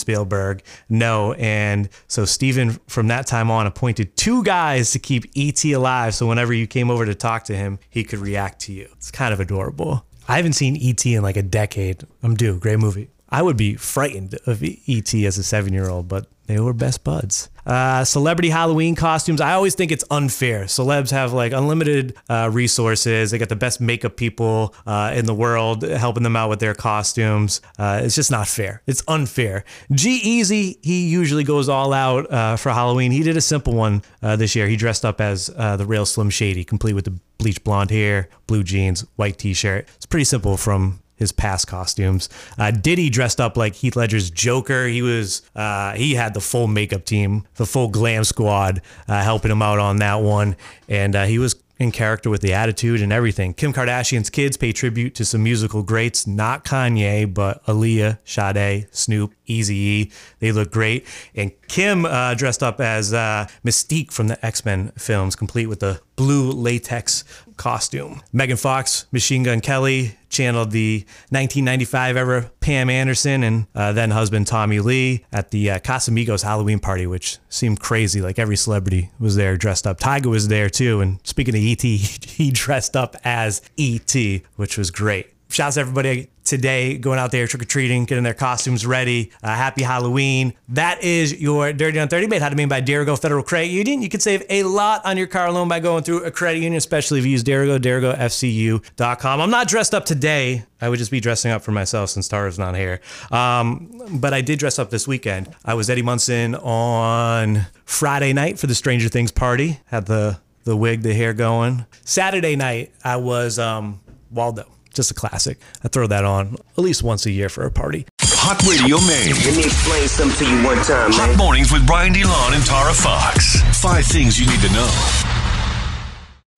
know. 0.89 1.33
And 1.33 1.89
so 2.07 2.25
Steven, 2.25 2.71
from 2.87 3.07
that 3.07 3.27
time 3.27 3.51
on, 3.51 3.67
appointed 3.67 4.15
two 4.15 4.43
guys 4.43 4.91
to 4.91 4.99
keep 4.99 5.25
E.T. 5.33 5.71
alive. 5.73 6.15
So 6.15 6.27
whenever 6.27 6.53
you 6.53 6.67
came 6.67 6.89
over 6.89 7.05
to 7.05 7.15
talk 7.15 7.43
to 7.45 7.55
him, 7.55 7.79
he 7.89 8.03
could 8.03 8.19
react 8.19 8.61
to 8.61 8.73
you. 8.73 8.87
It's 8.93 9.11
kind 9.11 9.33
of 9.33 9.39
adorable. 9.39 10.05
I 10.27 10.37
haven't 10.37 10.53
seen 10.53 10.75
E.T. 10.75 11.13
in 11.13 11.23
like 11.23 11.37
a 11.37 11.43
decade. 11.43 12.05
I'm 12.23 12.35
due. 12.35 12.59
Great 12.59 12.79
movie. 12.79 13.09
I 13.29 13.41
would 13.41 13.57
be 13.57 13.75
frightened 13.75 14.37
of 14.45 14.63
E.T. 14.63 15.25
as 15.25 15.37
a 15.37 15.43
seven 15.43 15.73
year 15.73 15.89
old, 15.89 16.07
but 16.07 16.27
they 16.47 16.59
were 16.59 16.73
best 16.73 17.03
buds. 17.03 17.49
Uh, 17.65 18.05
celebrity 18.05 18.49
Halloween 18.49 18.95
costumes. 18.95 19.41
I 19.41 19.51
always 19.51 19.75
think 19.75 19.91
it's 19.91 20.05
unfair. 20.09 20.63
Celebs 20.63 21.11
have 21.11 21.33
like 21.33 21.51
unlimited 21.51 22.15
uh, 22.29 22.49
resources. 22.51 23.31
They 23.31 23.37
got 23.37 23.49
the 23.49 23.57
best 23.57 23.81
makeup 23.81 24.15
people 24.15 24.73
uh, 24.85 25.11
in 25.13 25.25
the 25.25 25.33
world 25.33 25.83
helping 25.83 26.23
them 26.23 26.37
out 26.37 26.49
with 26.49 26.59
their 26.59 26.73
costumes. 26.73 27.59
Uh, 27.77 27.99
it's 28.01 28.15
just 28.15 28.31
not 28.31 28.47
fair. 28.47 28.81
It's 28.87 29.03
unfair. 29.09 29.65
G-Eazy, 29.91 30.77
he 30.81 31.09
usually 31.09 31.43
goes 31.43 31.67
all 31.67 31.91
out 31.91 32.31
uh, 32.31 32.55
for 32.55 32.71
Halloween. 32.71 33.11
He 33.11 33.23
did 33.23 33.35
a 33.35 33.41
simple 33.41 33.73
one 33.73 34.01
uh, 34.23 34.37
this 34.37 34.55
year. 34.55 34.69
He 34.69 34.77
dressed 34.77 35.03
up 35.03 35.19
as 35.19 35.47
the 35.47 35.85
real 35.85 36.05
Slim 36.05 36.29
Shady, 36.29 36.63
complete 36.63 36.93
with 36.93 37.05
the 37.05 37.19
bleach 37.37 37.61
blonde 37.65 37.91
hair, 37.91 38.29
blue 38.47 38.63
jeans, 38.63 39.05
white 39.17 39.37
t 39.37 39.53
shirt. 39.53 39.89
It's 39.97 40.05
pretty 40.05 40.23
simple 40.23 40.55
from 40.55 41.01
his 41.17 41.31
past 41.31 41.67
costumes. 41.67 42.29
Uh, 42.57 42.71
Diddy 42.71 43.09
dressed 43.09 43.41
up 43.41 43.57
like 43.57 43.75
Heath 43.75 43.95
Ledger's 43.95 44.29
Joker. 44.31 44.87
He 44.87 45.01
was 45.01 45.41
uh, 45.55 45.93
he 45.93 46.15
had 46.15 46.33
the 46.33 46.41
full 46.41 46.67
makeup 46.67 47.05
team, 47.05 47.45
the 47.55 47.65
full 47.65 47.89
glam 47.89 48.23
squad, 48.23 48.81
uh, 49.07 49.21
helping 49.21 49.51
him 49.51 49.61
out 49.61 49.79
on 49.79 49.97
that 49.97 50.21
one, 50.21 50.55
and 50.87 51.15
uh, 51.15 51.25
he 51.25 51.39
was 51.39 51.55
in 51.79 51.91
character 51.91 52.29
with 52.29 52.41
the 52.41 52.53
attitude 52.53 53.01
and 53.01 53.13
everything. 53.13 53.53
Kim 53.53 53.73
Kardashian's 53.73 54.29
kids 54.29 54.57
pay 54.57 54.71
tribute 54.71 55.13
to 55.15 55.25
some 55.25 55.43
musical 55.43 55.83
greats, 55.83 56.25
not 56.25 56.65
Kanye, 56.65 57.31
but 57.31 57.63
Aaliyah, 57.65 58.17
Sade, 58.25 58.87
Snoop, 58.91 59.33
Eazy-E. 59.47 60.11
They 60.39 60.51
look 60.51 60.71
great. 60.71 61.05
And 61.35 61.51
Kim 61.67 62.05
uh, 62.05 62.33
dressed 62.33 62.63
up 62.63 62.81
as 62.81 63.13
uh, 63.13 63.47
Mystique 63.63 64.11
from 64.11 64.27
the 64.27 64.43
X-Men 64.45 64.91
films, 64.97 65.35
complete 65.35 65.67
with 65.67 65.79
the 65.79 66.01
blue 66.15 66.51
latex 66.51 67.23
costume. 67.57 68.21
Megan 68.33 68.57
Fox, 68.57 69.05
Machine 69.11 69.43
Gun 69.43 69.61
Kelly 69.61 70.17
channeled 70.29 70.71
the 70.71 70.99
1995 71.29 72.17
era 72.17 72.51
Pam 72.59 72.89
Anderson 72.89 73.43
and 73.43 73.67
uh, 73.75 73.91
then 73.93 74.11
husband 74.11 74.47
Tommy 74.47 74.79
Lee 74.79 75.25
at 75.31 75.51
the 75.51 75.71
uh, 75.71 75.79
Casamigos 75.79 76.43
Halloween 76.43 76.79
party, 76.79 77.07
which 77.07 77.37
seemed 77.49 77.79
crazy. 77.79 78.21
Like 78.21 78.39
every 78.39 78.57
celebrity 78.57 79.11
was 79.19 79.35
there 79.35 79.57
dressed 79.57 79.87
up. 79.87 79.99
Tiger 79.99 80.29
was 80.29 80.47
there 80.47 80.69
too. 80.69 81.01
And 81.01 81.19
speaking 81.23 81.55
of 81.55 81.61
ET, 81.61 81.81
he 81.81 82.51
dressed 82.51 82.95
up 82.95 83.15
as 83.23 83.61
ET, 83.77 84.15
which 84.55 84.77
was 84.77 84.91
great. 84.91 85.27
Shouts 85.49 85.75
to 85.75 85.81
everybody 85.81 86.29
today 86.47 86.97
going 86.97 87.19
out 87.19 87.31
there 87.31 87.45
trick 87.45 87.61
or 87.61 87.65
treating, 87.65 88.05
getting 88.05 88.23
their 88.23 88.33
costumes 88.33 88.85
ready. 88.85 89.31
Uh, 89.43 89.47
happy 89.49 89.83
Halloween. 89.83 90.53
That 90.69 91.03
is 91.03 91.39
your 91.39 91.73
Dirty 91.73 91.99
on 91.99 92.07
30 92.07 92.27
made 92.27 92.41
how 92.41 92.49
to 92.49 92.55
made 92.55 92.69
by 92.69 92.81
Dirigo 92.81 93.19
Federal 93.19 93.43
Credit 93.43 93.67
Union. 93.67 94.01
You 94.01 94.09
can 94.09 94.19
save 94.19 94.43
a 94.49 94.63
lot 94.63 95.05
on 95.05 95.17
your 95.17 95.27
car 95.27 95.51
loan 95.51 95.67
by 95.67 95.79
going 95.79 96.03
through 96.03 96.23
a 96.23 96.31
credit 96.31 96.59
union, 96.59 96.77
especially 96.77 97.19
if 97.19 97.25
you 97.25 97.31
use 97.31 97.43
Dirigo, 97.43 97.79
DirigoFCU.com. 97.79 99.41
I'm 99.41 99.49
not 99.49 99.67
dressed 99.67 99.93
up 99.93 100.05
today. 100.05 100.63
I 100.81 100.89
would 100.89 100.99
just 100.99 101.11
be 101.11 101.19
dressing 101.19 101.51
up 101.51 101.61
for 101.61 101.71
myself 101.71 102.09
since 102.09 102.27
Tara's 102.27 102.59
not 102.59 102.75
here. 102.75 103.01
Um, 103.31 104.19
but 104.19 104.33
I 104.33 104.41
did 104.41 104.59
dress 104.59 104.79
up 104.79 104.89
this 104.89 105.07
weekend. 105.07 105.53
I 105.65 105.73
was 105.73 105.89
Eddie 105.89 106.01
Munson 106.01 106.55
on 106.55 107.65
Friday 107.85 108.33
night 108.33 108.59
for 108.59 108.67
the 108.67 108.75
Stranger 108.75 109.09
Things 109.09 109.31
party. 109.31 109.79
Had 109.85 110.05
the 110.05 110.39
the 110.63 110.75
wig, 110.75 111.01
the 111.01 111.13
hair 111.13 111.33
going. 111.33 111.85
Saturday 112.03 112.57
night, 112.57 112.91
I 113.01 113.15
was 113.15 113.57
um, 113.57 114.01
Waldo 114.29 114.65
just 114.97 115.11
a 115.11 115.13
classic. 115.13 115.59
I 115.83 115.87
throw 115.87 116.07
that 116.07 116.25
on 116.25 116.55
at 116.77 116.83
least 116.83 117.03
once 117.03 117.25
a 117.25 117.31
year 117.31 117.47
for 117.47 117.65
a 117.65 117.71
party. 117.71 118.05
Hot 118.21 118.59
Hot 118.59 118.63
Radio 118.63 118.97
Maine. 119.07 119.35
Let 119.45 119.55
me 119.55 119.63
explain 119.65 120.07
something 120.07 120.47
to 120.47 120.51
you 120.53 120.63
one 120.65 120.77
time, 120.83 121.11
Hot 121.13 121.29
man. 121.29 121.37
mornings 121.37 121.71
with 121.71 121.85
Brian 121.85 122.13
DeLon 122.13 122.55
and 122.55 122.65
Tara 122.65 122.93
Fox. 122.93 123.61
Five 123.81 124.05
things 124.05 124.39
you 124.39 124.47
need 124.47 124.61
to 124.61 124.71
know. 124.73 125.26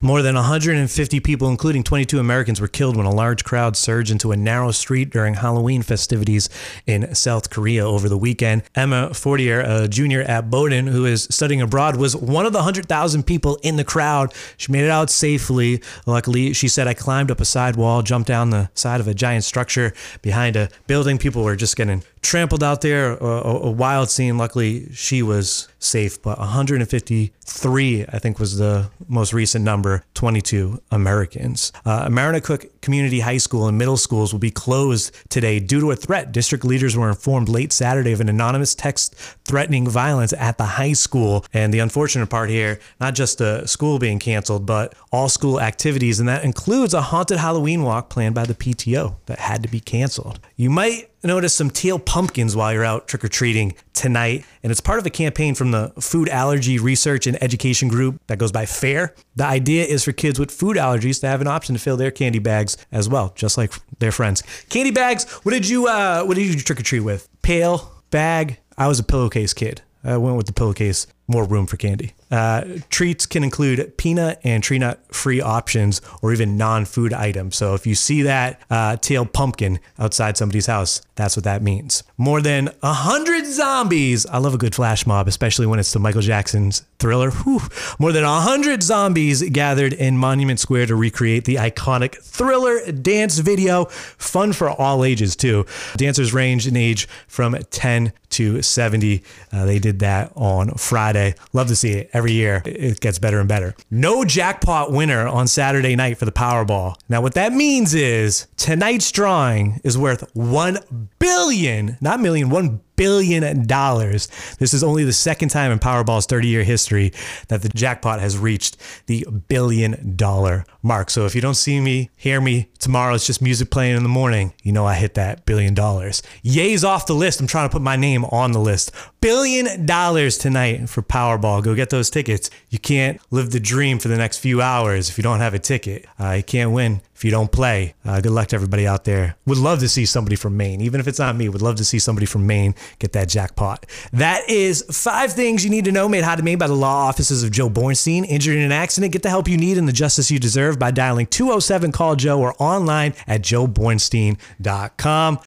More 0.02 0.22
than 0.22 0.34
150 0.34 1.20
people, 1.20 1.50
including 1.50 1.82
22 1.82 2.18
Americans, 2.18 2.58
were 2.58 2.68
killed 2.68 2.96
when 2.96 3.04
a 3.04 3.14
large 3.14 3.44
crowd 3.44 3.76
surged 3.76 4.10
into 4.10 4.32
a 4.32 4.36
narrow 4.36 4.70
street 4.70 5.10
during 5.10 5.34
Halloween 5.34 5.82
festivities 5.82 6.48
in 6.86 7.14
South 7.14 7.50
Korea 7.50 7.86
over 7.86 8.08
the 8.08 8.16
weekend. 8.16 8.62
Emma 8.74 9.12
Fortier, 9.12 9.60
a 9.60 9.88
junior 9.88 10.22
at 10.22 10.48
Bowdoin 10.48 10.86
who 10.86 11.04
is 11.04 11.24
studying 11.24 11.60
abroad, 11.60 11.96
was 11.96 12.16
one 12.16 12.46
of 12.46 12.54
the 12.54 12.60
100,000 12.60 13.24
people 13.24 13.58
in 13.62 13.76
the 13.76 13.84
crowd. 13.84 14.32
She 14.56 14.72
made 14.72 14.84
it 14.84 14.90
out 14.90 15.10
safely. 15.10 15.82
Luckily, 16.06 16.54
she 16.54 16.66
said, 16.66 16.88
I 16.88 16.94
climbed 16.94 17.30
up 17.30 17.38
a 17.38 17.44
side 17.44 17.76
wall, 17.76 18.00
jumped 18.00 18.28
down 18.28 18.48
the 18.48 18.70
side 18.72 19.00
of 19.00 19.06
a 19.06 19.12
giant 19.12 19.44
structure 19.44 19.92
behind 20.22 20.56
a 20.56 20.70
building. 20.86 21.18
People 21.18 21.44
were 21.44 21.56
just 21.56 21.76
getting 21.76 22.02
trampled 22.22 22.62
out 22.62 22.80
there. 22.80 23.18
A, 23.18 23.26
a, 23.26 23.60
a 23.64 23.70
wild 23.70 24.08
scene. 24.08 24.38
Luckily, 24.38 24.90
she 24.94 25.22
was 25.22 25.68
safe, 25.80 26.20
but 26.22 26.38
153, 26.38 28.04
I 28.06 28.18
think, 28.18 28.38
was 28.38 28.58
the 28.58 28.90
most 29.08 29.32
recent 29.32 29.64
number 29.64 30.04
22 30.14 30.80
Americans. 30.90 31.72
Uh, 31.84 32.08
Cook 32.42 32.80
Community 32.80 33.20
High 33.20 33.38
School 33.38 33.66
and 33.66 33.76
middle 33.76 33.96
schools 33.96 34.32
will 34.32 34.38
be 34.38 34.50
closed 34.50 35.14
today 35.28 35.58
due 35.58 35.80
to 35.80 35.90
a 35.90 35.96
threat. 35.96 36.32
District 36.32 36.64
leaders 36.64 36.96
were 36.96 37.08
informed 37.08 37.48
late 37.48 37.72
Saturday 37.72 38.12
of 38.12 38.20
an 38.20 38.28
anonymous 38.28 38.74
text 38.74 39.14
threatening 39.44 39.88
violence 39.88 40.32
at 40.34 40.58
the 40.58 40.64
high 40.64 40.92
school. 40.92 41.44
And 41.52 41.74
the 41.74 41.80
unfortunate 41.80 42.28
part 42.28 42.50
here, 42.50 42.80
not 43.00 43.14
just 43.14 43.38
the 43.38 43.66
school 43.66 43.98
being 43.98 44.18
canceled, 44.18 44.66
but 44.66 44.94
all 45.12 45.28
school 45.28 45.60
activities. 45.60 46.20
And 46.20 46.28
that 46.28 46.44
includes 46.44 46.94
a 46.94 47.02
haunted 47.02 47.38
Halloween 47.38 47.82
walk 47.82 48.10
planned 48.10 48.34
by 48.34 48.44
the 48.44 48.54
PTO 48.54 49.16
that 49.26 49.38
had 49.38 49.62
to 49.62 49.68
be 49.68 49.80
canceled. 49.80 50.40
You 50.56 50.70
might 50.70 51.09
notice 51.28 51.54
some 51.54 51.70
teal 51.70 51.98
pumpkins 51.98 52.56
while 52.56 52.72
you're 52.72 52.84
out 52.84 53.08
trick 53.08 53.24
or 53.24 53.28
treating 53.28 53.74
tonight. 53.92 54.44
And 54.62 54.70
it's 54.70 54.80
part 54.80 54.98
of 54.98 55.06
a 55.06 55.10
campaign 55.10 55.54
from 55.54 55.70
the 55.70 55.92
Food 56.00 56.28
Allergy 56.28 56.78
Research 56.78 57.26
and 57.26 57.42
Education 57.42 57.88
Group 57.88 58.20
that 58.26 58.38
goes 58.38 58.52
by 58.52 58.66
FARE. 58.66 59.14
The 59.36 59.44
idea 59.44 59.84
is 59.84 60.04
for 60.04 60.12
kids 60.12 60.38
with 60.38 60.50
food 60.50 60.76
allergies 60.76 61.20
to 61.20 61.28
have 61.28 61.40
an 61.40 61.46
option 61.46 61.74
to 61.74 61.80
fill 61.80 61.96
their 61.96 62.10
candy 62.10 62.38
bags 62.38 62.76
as 62.92 63.08
well, 63.08 63.32
just 63.34 63.56
like 63.58 63.72
their 63.98 64.12
friends. 64.12 64.42
Candy 64.68 64.90
bags, 64.90 65.30
what 65.42 65.52
did 65.52 65.68
you 65.68 65.86
uh 65.86 66.24
what 66.24 66.36
did 66.36 66.46
you 66.46 66.60
trick 66.60 66.80
or 66.80 66.82
treat 66.82 67.00
with? 67.00 67.28
Pail, 67.42 67.92
bag. 68.10 68.58
I 68.76 68.88
was 68.88 68.98
a 68.98 69.04
pillowcase 69.04 69.52
kid. 69.52 69.82
I 70.02 70.16
went 70.16 70.36
with 70.36 70.46
the 70.46 70.52
pillowcase, 70.52 71.06
more 71.30 71.44
room 71.44 71.66
for 71.66 71.76
candy. 71.76 72.12
Uh, 72.30 72.64
treats 72.90 73.26
can 73.26 73.42
include 73.44 73.96
peanut 73.96 74.40
and 74.44 74.62
tree 74.62 74.78
nut 74.78 75.00
free 75.14 75.40
options 75.40 76.00
or 76.22 76.32
even 76.32 76.56
non 76.56 76.84
food 76.84 77.12
items. 77.12 77.56
So 77.56 77.74
if 77.74 77.86
you 77.86 77.94
see 77.94 78.22
that 78.22 78.60
uh, 78.70 78.96
tail 78.96 79.24
pumpkin 79.24 79.80
outside 79.98 80.36
somebody's 80.36 80.66
house, 80.66 81.00
that's 81.14 81.36
what 81.36 81.44
that 81.44 81.62
means. 81.62 82.02
More 82.16 82.40
than 82.40 82.70
a 82.82 82.92
hundred 82.92 83.46
zombies. 83.46 84.26
I 84.26 84.38
love 84.38 84.54
a 84.54 84.58
good 84.58 84.74
flash 84.74 85.06
mob, 85.06 85.28
especially 85.28 85.66
when 85.66 85.78
it's 85.78 85.92
to 85.92 85.98
Michael 85.98 86.22
Jackson's 86.22 86.82
thriller. 86.98 87.30
Whew. 87.30 87.60
More 87.98 88.12
than 88.12 88.24
a 88.24 88.40
hundred 88.40 88.82
zombies 88.82 89.42
gathered 89.50 89.92
in 89.92 90.16
Monument 90.16 90.58
Square 90.58 90.86
to 90.86 90.96
recreate 90.96 91.44
the 91.44 91.56
iconic 91.56 92.16
thriller 92.22 92.90
dance 92.92 93.38
video. 93.38 93.84
Fun 93.84 94.52
for 94.52 94.70
all 94.70 95.04
ages, 95.04 95.36
too. 95.36 95.66
Dancers 95.96 96.32
range 96.32 96.66
in 96.66 96.76
age 96.76 97.06
from 97.26 97.54
10 97.54 98.12
to 98.30 98.62
70. 98.62 99.22
Uh, 99.52 99.64
they 99.64 99.78
did 99.78 99.98
that 100.00 100.32
on 100.34 100.70
Friday. 100.74 101.19
Love 101.52 101.68
to 101.68 101.76
see 101.76 101.92
it 101.92 102.10
every 102.12 102.32
year. 102.32 102.62
It 102.64 103.00
gets 103.00 103.18
better 103.18 103.40
and 103.40 103.48
better. 103.48 103.74
No 103.90 104.24
jackpot 104.24 104.92
winner 104.92 105.26
on 105.26 105.46
Saturday 105.46 105.96
night 105.96 106.18
for 106.18 106.24
the 106.24 106.32
Powerball. 106.32 106.96
Now, 107.08 107.20
what 107.20 107.34
that 107.34 107.52
means 107.52 107.94
is 107.94 108.46
tonight's 108.56 109.10
drawing 109.12 109.80
is 109.84 109.96
worth 109.96 110.28
1 110.34 111.08
billion, 111.18 111.96
not 112.00 112.20
million, 112.20 112.50
1 112.50 112.80
billion 113.00 113.66
dollars. 113.66 114.28
This 114.58 114.74
is 114.74 114.84
only 114.84 115.04
the 115.04 115.12
second 115.14 115.48
time 115.48 115.72
in 115.72 115.78
Powerball's 115.78 116.26
30 116.26 116.48
year 116.48 116.64
history 116.64 117.14
that 117.48 117.62
the 117.62 117.70
jackpot 117.70 118.20
has 118.20 118.36
reached 118.36 118.76
the 119.06 119.26
billion 119.48 120.16
dollar 120.16 120.66
mark. 120.82 121.08
So 121.08 121.24
if 121.24 121.34
you 121.34 121.40
don't 121.40 121.54
see 121.54 121.80
me, 121.80 122.10
hear 122.14 122.42
me 122.42 122.68
tomorrow, 122.78 123.14
it's 123.14 123.26
just 123.26 123.40
music 123.40 123.70
playing 123.70 123.96
in 123.96 124.02
the 124.02 124.10
morning. 124.10 124.52
You 124.62 124.72
know 124.72 124.84
I 124.84 124.96
hit 124.96 125.14
that 125.14 125.46
billion 125.46 125.72
dollars. 125.72 126.22
Yay's 126.42 126.84
off 126.84 127.06
the 127.06 127.14
list. 127.14 127.40
I'm 127.40 127.46
trying 127.46 127.70
to 127.70 127.72
put 127.72 127.80
my 127.80 127.96
name 127.96 128.26
on 128.26 128.52
the 128.52 128.60
list. 128.60 128.92
Billion 129.22 129.86
dollars 129.86 130.36
tonight 130.36 130.90
for 130.90 131.00
Powerball. 131.00 131.62
Go 131.62 131.74
get 131.74 131.88
those 131.88 132.10
tickets. 132.10 132.50
You 132.68 132.78
can't 132.78 133.18
live 133.30 133.50
the 133.50 133.60
dream 133.60 133.98
for 133.98 134.08
the 134.08 134.18
next 134.18 134.40
few 134.40 134.60
hours 134.60 135.08
if 135.08 135.16
you 135.16 135.22
don't 135.22 135.40
have 135.40 135.54
a 135.54 135.58
ticket. 135.58 136.04
Uh, 136.18 136.32
you 136.32 136.42
can't 136.42 136.72
win 136.72 137.00
if 137.20 137.24
you 137.26 137.30
don't 137.30 137.52
play. 137.52 137.92
Uh, 138.02 138.18
good 138.18 138.32
luck 138.32 138.48
to 138.48 138.56
everybody 138.56 138.86
out 138.86 139.04
there. 139.04 139.36
Would 139.44 139.58
love 139.58 139.80
to 139.80 139.90
see 139.90 140.06
somebody 140.06 140.36
from 140.36 140.56
Maine, 140.56 140.80
even 140.80 141.00
if 141.00 141.06
it's 141.06 141.18
not 141.18 141.36
me. 141.36 141.50
Would 141.50 141.60
love 141.60 141.76
to 141.76 141.84
see 141.84 141.98
somebody 141.98 142.24
from 142.24 142.46
Maine 142.46 142.74
get 142.98 143.12
that 143.12 143.28
jackpot. 143.28 143.84
That 144.14 144.48
is 144.48 144.82
five 144.90 145.34
things 145.34 145.62
you 145.62 145.68
need 145.68 145.84
to 145.84 145.92
know 145.92 146.08
made 146.08 146.24
how 146.24 146.34
to 146.34 146.42
Maine 146.42 146.56
by 146.56 146.66
the 146.66 146.72
law 146.72 147.08
offices 147.08 147.42
of 147.42 147.50
Joe 147.50 147.68
Bornstein. 147.68 148.24
Injured 148.26 148.56
in 148.56 148.62
an 148.62 148.72
accident, 148.72 149.12
get 149.12 149.22
the 149.22 149.28
help 149.28 149.48
you 149.48 149.58
need 149.58 149.76
and 149.76 149.86
the 149.86 149.92
justice 149.92 150.30
you 150.30 150.38
deserve 150.38 150.78
by 150.78 150.90
dialing 150.90 151.26
207 151.26 151.92
Call 151.92 152.16
Joe 152.16 152.40
or 152.40 152.54
online 152.58 153.12
at 153.26 153.42
joebornstein.com. 153.42 155.40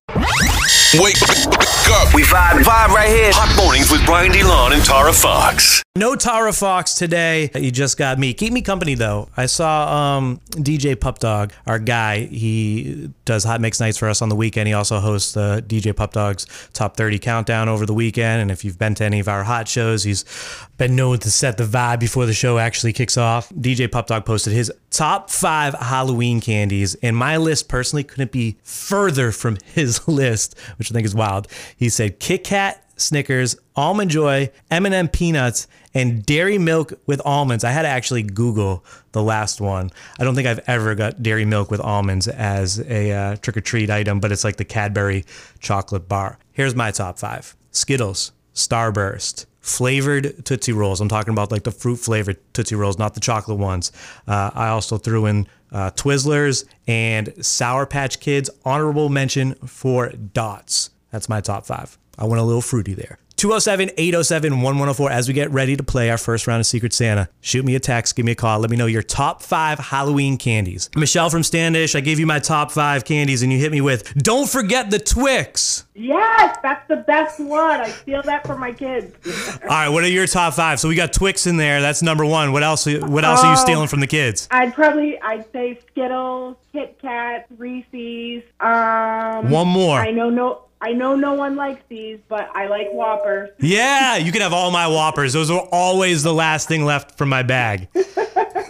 Wake 1.01 1.17
up. 1.23 2.13
We 2.13 2.23
vibe, 2.23 2.63
vibe 2.63 2.89
right 2.89 3.09
here. 3.09 3.31
Hot 3.33 3.55
mornings 3.61 3.91
with 3.91 4.05
Brian 4.05 4.31
DeLon 4.31 4.73
and 4.73 4.83
Tara 4.83 5.13
Fox. 5.13 5.83
No 5.95 6.15
Tara 6.15 6.53
Fox 6.53 6.95
today. 6.95 7.49
You 7.55 7.71
just 7.71 7.97
got 7.97 8.17
me. 8.17 8.33
Keep 8.33 8.53
me 8.53 8.61
company 8.61 8.95
though. 8.95 9.29
I 9.37 9.45
saw 9.45 10.17
um, 10.17 10.39
DJ 10.51 10.99
Pup 10.99 11.19
Dog, 11.19 11.53
our 11.65 11.79
guy. 11.79 12.25
He 12.25 13.09
does 13.25 13.43
hot 13.43 13.61
mix 13.61 13.79
nights 13.79 13.97
for 13.97 14.09
us 14.09 14.21
on 14.21 14.29
the 14.29 14.35
weekend. 14.35 14.67
He 14.67 14.73
also 14.73 14.99
hosts 14.99 15.33
the 15.33 15.63
DJ 15.67 15.95
Pup 15.95 16.13
Dog's 16.13 16.45
Top 16.73 16.97
30 16.97 17.19
Countdown 17.19 17.69
over 17.69 17.85
the 17.85 17.93
weekend. 17.93 18.41
And 18.41 18.51
if 18.51 18.63
you've 18.65 18.77
been 18.77 18.95
to 18.95 19.03
any 19.03 19.19
of 19.19 19.27
our 19.27 19.43
hot 19.43 19.67
shows, 19.67 20.03
he's 20.03 20.25
been 20.77 20.95
known 20.95 21.19
to 21.19 21.31
set 21.31 21.57
the 21.57 21.63
vibe 21.63 21.99
before 21.99 22.25
the 22.25 22.33
show 22.33 22.57
actually 22.57 22.93
kicks 22.93 23.17
off. 23.17 23.49
DJ 23.49 23.91
Pup 23.91 24.07
Dog 24.07 24.25
posted 24.25 24.53
his 24.53 24.71
top 24.89 25.29
five 25.29 25.73
Halloween 25.75 26.41
candies, 26.41 26.95
and 26.95 27.15
my 27.15 27.37
list 27.37 27.67
personally 27.69 28.03
couldn't 28.03 28.31
be 28.31 28.57
further 28.63 29.31
from 29.31 29.57
his 29.65 30.07
list, 30.07 30.57
which 30.77 30.91
I 30.91 30.93
think 30.93 31.05
is 31.05 31.15
wild. 31.15 31.47
He 31.77 31.89
said 31.89 32.19
Kit 32.19 32.43
Kat, 32.43 32.82
Snickers, 32.95 33.55
Almond 33.75 34.11
Joy, 34.11 34.51
M&M 34.69 35.07
peanuts, 35.07 35.67
and 35.93 36.25
dairy 36.25 36.57
milk 36.57 36.93
with 37.05 37.21
almonds. 37.25 37.63
I 37.63 37.71
had 37.71 37.83
to 37.83 37.87
actually 37.87 38.23
Google 38.23 38.85
the 39.11 39.23
last 39.23 39.61
one. 39.61 39.91
I 40.19 40.23
don't 40.23 40.35
think 40.35 40.47
I've 40.47 40.61
ever 40.67 40.95
got 40.95 41.21
dairy 41.21 41.45
milk 41.45 41.71
with 41.71 41.79
almonds 41.81 42.27
as 42.27 42.79
a 42.79 43.11
uh, 43.11 43.35
trick 43.37 43.57
or 43.57 43.61
treat 43.61 43.89
item, 43.89 44.19
but 44.19 44.31
it's 44.31 44.43
like 44.43 44.57
the 44.57 44.65
Cadbury 44.65 45.25
chocolate 45.59 46.07
bar. 46.07 46.37
Here's 46.51 46.75
my 46.75 46.91
top 46.91 47.19
five 47.19 47.55
Skittles, 47.71 48.31
Starburst, 48.53 49.45
flavored 49.59 50.45
Tootsie 50.45 50.73
Rolls. 50.73 51.01
I'm 51.01 51.09
talking 51.09 51.33
about 51.33 51.51
like 51.51 51.63
the 51.63 51.71
fruit 51.71 51.97
flavored 51.97 52.37
Tootsie 52.53 52.75
Rolls, 52.75 52.99
not 52.99 53.13
the 53.13 53.19
chocolate 53.19 53.57
ones. 53.57 53.91
Uh, 54.27 54.51
I 54.53 54.69
also 54.69 54.97
threw 54.97 55.25
in 55.25 55.47
uh, 55.71 55.91
Twizzlers 55.91 56.65
and 56.87 57.33
Sour 57.43 57.85
Patch 57.85 58.19
Kids. 58.19 58.49
Honorable 58.65 59.09
mention 59.09 59.55
for 59.55 60.09
Dots. 60.09 60.91
That's 61.11 61.29
my 61.29 61.41
top 61.41 61.65
five. 61.65 61.97
I 62.17 62.25
went 62.25 62.41
a 62.41 62.43
little 62.43 62.61
fruity 62.61 62.93
there. 62.93 63.17
207 63.43 63.91
807 63.97 64.51
1104 64.53 65.11
as 65.11 65.27
we 65.27 65.33
get 65.33 65.51
ready 65.51 65.75
to 65.75 65.83
play 65.83 66.09
our 66.09 66.17
first 66.17 66.47
round 66.47 66.61
of 66.61 66.65
Secret 66.65 66.93
Santa. 66.93 67.27
Shoot 67.41 67.65
me 67.65 67.75
a 67.75 67.79
text, 67.79 68.15
give 68.15 68.25
me 68.25 68.31
a 68.31 68.35
call. 68.35 68.59
Let 68.59 68.69
me 68.69 68.77
know 68.77 68.85
your 68.85 69.03
top 69.03 69.43
five 69.43 69.79
Halloween 69.79 70.37
candies. 70.37 70.89
Michelle 70.95 71.29
from 71.29 71.43
Standish, 71.43 71.93
I 71.93 71.99
gave 71.99 72.19
you 72.19 72.25
my 72.25 72.39
top 72.39 72.71
five 72.71 73.03
candies 73.03 73.43
and 73.43 73.51
you 73.51 73.59
hit 73.59 73.73
me 73.73 73.81
with, 73.81 74.13
don't 74.15 74.47
forget 74.47 74.91
the 74.91 74.99
Twix. 74.99 75.83
Yes, 75.93 76.57
that's 76.63 76.87
the 76.87 76.95
best 76.97 77.39
one. 77.39 77.81
I 77.81 77.89
steal 77.89 78.21
that 78.23 78.47
for 78.47 78.57
my 78.57 78.71
kids. 78.71 79.13
All 79.63 79.67
right, 79.67 79.89
what 79.89 80.05
are 80.05 80.07
your 80.07 80.25
top 80.25 80.53
five? 80.53 80.79
So 80.79 80.87
we 80.87 80.95
got 80.95 81.11
Twix 81.11 81.45
in 81.45 81.57
there. 81.57 81.81
That's 81.81 82.01
number 82.01 82.25
one. 82.25 82.53
What 82.53 82.63
else? 82.63 82.85
What 82.85 83.25
else 83.25 83.43
are 83.43 83.51
you 83.51 83.57
stealing 83.57 83.87
from 83.89 83.99
the 83.99 84.07
kids? 84.07 84.47
I'd 84.51 84.73
probably 84.73 85.19
I'd 85.21 85.51
say 85.51 85.79
Skittles, 85.91 86.55
Kit 86.71 86.97
Kat, 87.01 87.47
Reese's. 87.57 88.43
Um, 88.59 89.51
One 89.51 89.67
more. 89.67 89.99
I 89.99 90.11
know 90.11 90.29
no. 90.29 90.61
I 90.83 90.91
know 90.91 91.15
no 91.15 91.33
one 91.33 91.55
likes 91.55 91.81
these, 91.87 92.19
but 92.27 92.49
I 92.53 92.67
like 92.67 92.89
Whoppers. 92.91 93.51
Yeah, 93.61 94.17
you 94.17 94.33
can 94.33 94.41
have 94.41 94.51
all 94.51 94.69
my 94.69 94.85
Whoppers. 94.85 95.31
Those 95.31 95.49
are 95.49 95.65
always 95.71 96.23
the 96.23 96.33
last 96.33 96.67
thing 96.67 96.83
left 96.83 97.17
from 97.17 97.29
my 97.29 97.41
bag. 97.41 97.87